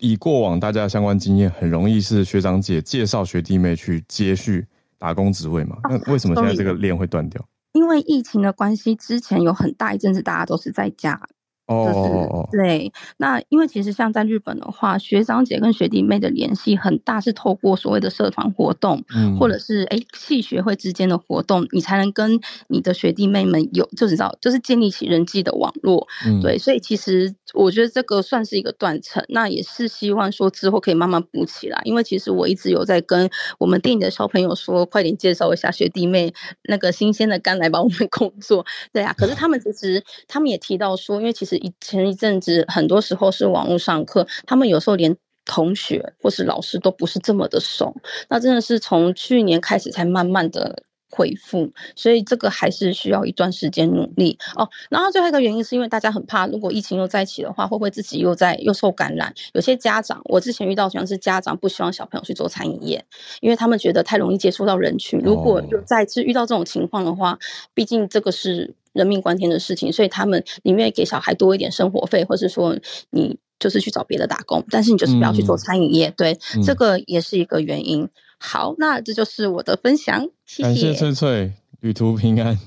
[0.00, 4.66] 以过往大家的相关经验，很容易是学长姐介绍学弟妹去接续
[4.98, 5.78] 打工职位嘛。
[5.88, 7.42] 那为什么现在这个链会断掉？
[7.72, 11.20] 因为疫情的关系，之前有很大一阵子大家都是在家。
[11.66, 36.34] 哦、就是，对，那因为其实像在日本的话，学长姐跟学弟妹的联系很大，是透过所谓的社团活动，嗯，或者是哎系学会之间的活动，你才能跟你的学弟妹们有，就是知道，就是建立起人际的网络，嗯，对，所以其实我觉得这个算是一个断层，那也是希望说之后可以慢慢补起来，因为其实我一直有在跟我们店里的小朋友说，快点介绍一下学弟妹
[36.64, 41.51] 那个新鲜的肝来帮我们工作，对啊，可是他们其实他们也提到说，因为其实。
[41.56, 47.94] 以前一阵子，很多时候是网络上课，他们有时候连同学或是老师都不是这么的熟。
[48.28, 54.68] 那真的是从去年开始才慢慢的恢复，所以这个还是需要一段时间努力哦。
[54.88, 59.34] 然后最后一个原因是因为大家很怕，如果疫情又再起的话，会不会自己又在又受感染？
[59.52, 63.04] 有些家长，我之前遇到像是家长不希望小朋友去做餐饮业，
[63.40, 65.20] 因为他们觉得太容易接触到人群。
[65.20, 67.38] 如果又再次遇到这种情况的话，
[67.74, 68.74] 毕竟这个是。
[68.92, 72.76] 人命关天的事情，所以他们宁愿给小孩多一点生活费，或是说
[73.10, 76.08] 你就是去找别的打工，但是你就是不要去做餐饮业。
[76.08, 78.08] 嗯、对、嗯，这个也是一个原因。
[78.38, 80.62] 好，那这就是我的分享，谢谢。
[80.62, 82.58] 感谢翠翠，旅途平安。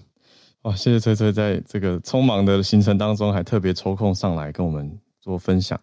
[0.62, 5.80] 哇，谢谢翠翠，在这个匆忙的行程当中，还特别抽空上来跟我们做分享。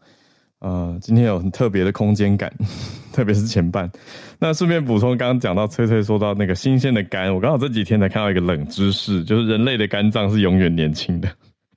[0.62, 2.52] 呃，今天有很特别的空间感，
[3.12, 3.90] 特别是前半。
[4.38, 11.28] 那顺便补充，刚刚讲到翠翠说到那个新鲜的肝，我刚好这几天才看到一个冷知识，就是人类的肝脏是永远年轻的，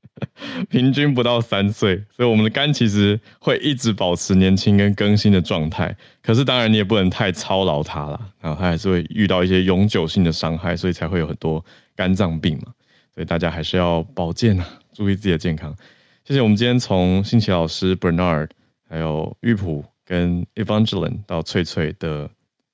[0.69, 5.95] 平均不到三岁，所以我们的肝其实会一直保持年轻跟更新的状态。
[6.21, 11.65] 可是当然你也不能太操劳它了，然后它还是会遇到一些永久性的伤害，所以才会有很多
[11.95, 12.71] 肝脏病嘛。
[13.15, 15.75] 所以大家还是要保健啊，注意自己的健康。
[16.23, 18.49] 谢谢我们今天从新奇老师 Bernard。
[18.87, 22.29] 还有玉璞跟 Evangeline 到翠翠的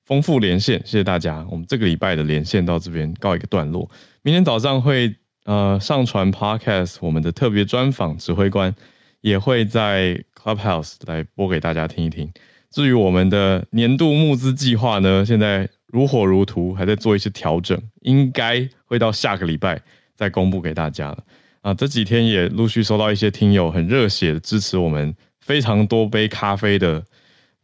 [0.05, 1.45] 丰富连线，谢谢大家。
[1.49, 3.89] 我们这个礼拜的连线到这边告一个段落。
[4.21, 8.75] 明天早上会呃上传 Podcast，我们的特别专访指挥官
[9.21, 12.29] 也会在 Clubhouse 来播给大家听一听。
[12.71, 19.81] 至于我们的年度募资计划呢，现在如火如荼，还在做一些调整，应该会到下个礼拜
[20.15, 21.23] 再公布给大家了。
[21.61, 25.15] 啊，这几天也陆续收到一些听友很热血的支持我们。
[25.41, 27.03] 非常多杯咖啡的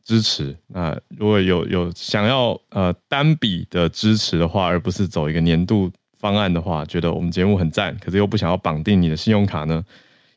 [0.04, 9.84] 支持，那如果有有想要呃单笔的支持的话，而不是走一个年度方案的话，觉得我们节目很赞，可是又不想要绑定你的信用卡呢，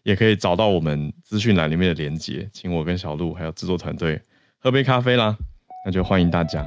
[0.03, 4.21] 也可以找到我们资讯栏里面的连接，请我跟小鹿还有制作团队
[4.59, 5.37] 喝杯咖啡啦，
[5.87, 6.67] 那就欢迎大家。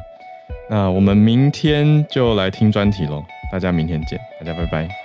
[0.70, 5.03] 那我们明天就来听专题喽，大家明天见，大家拜拜。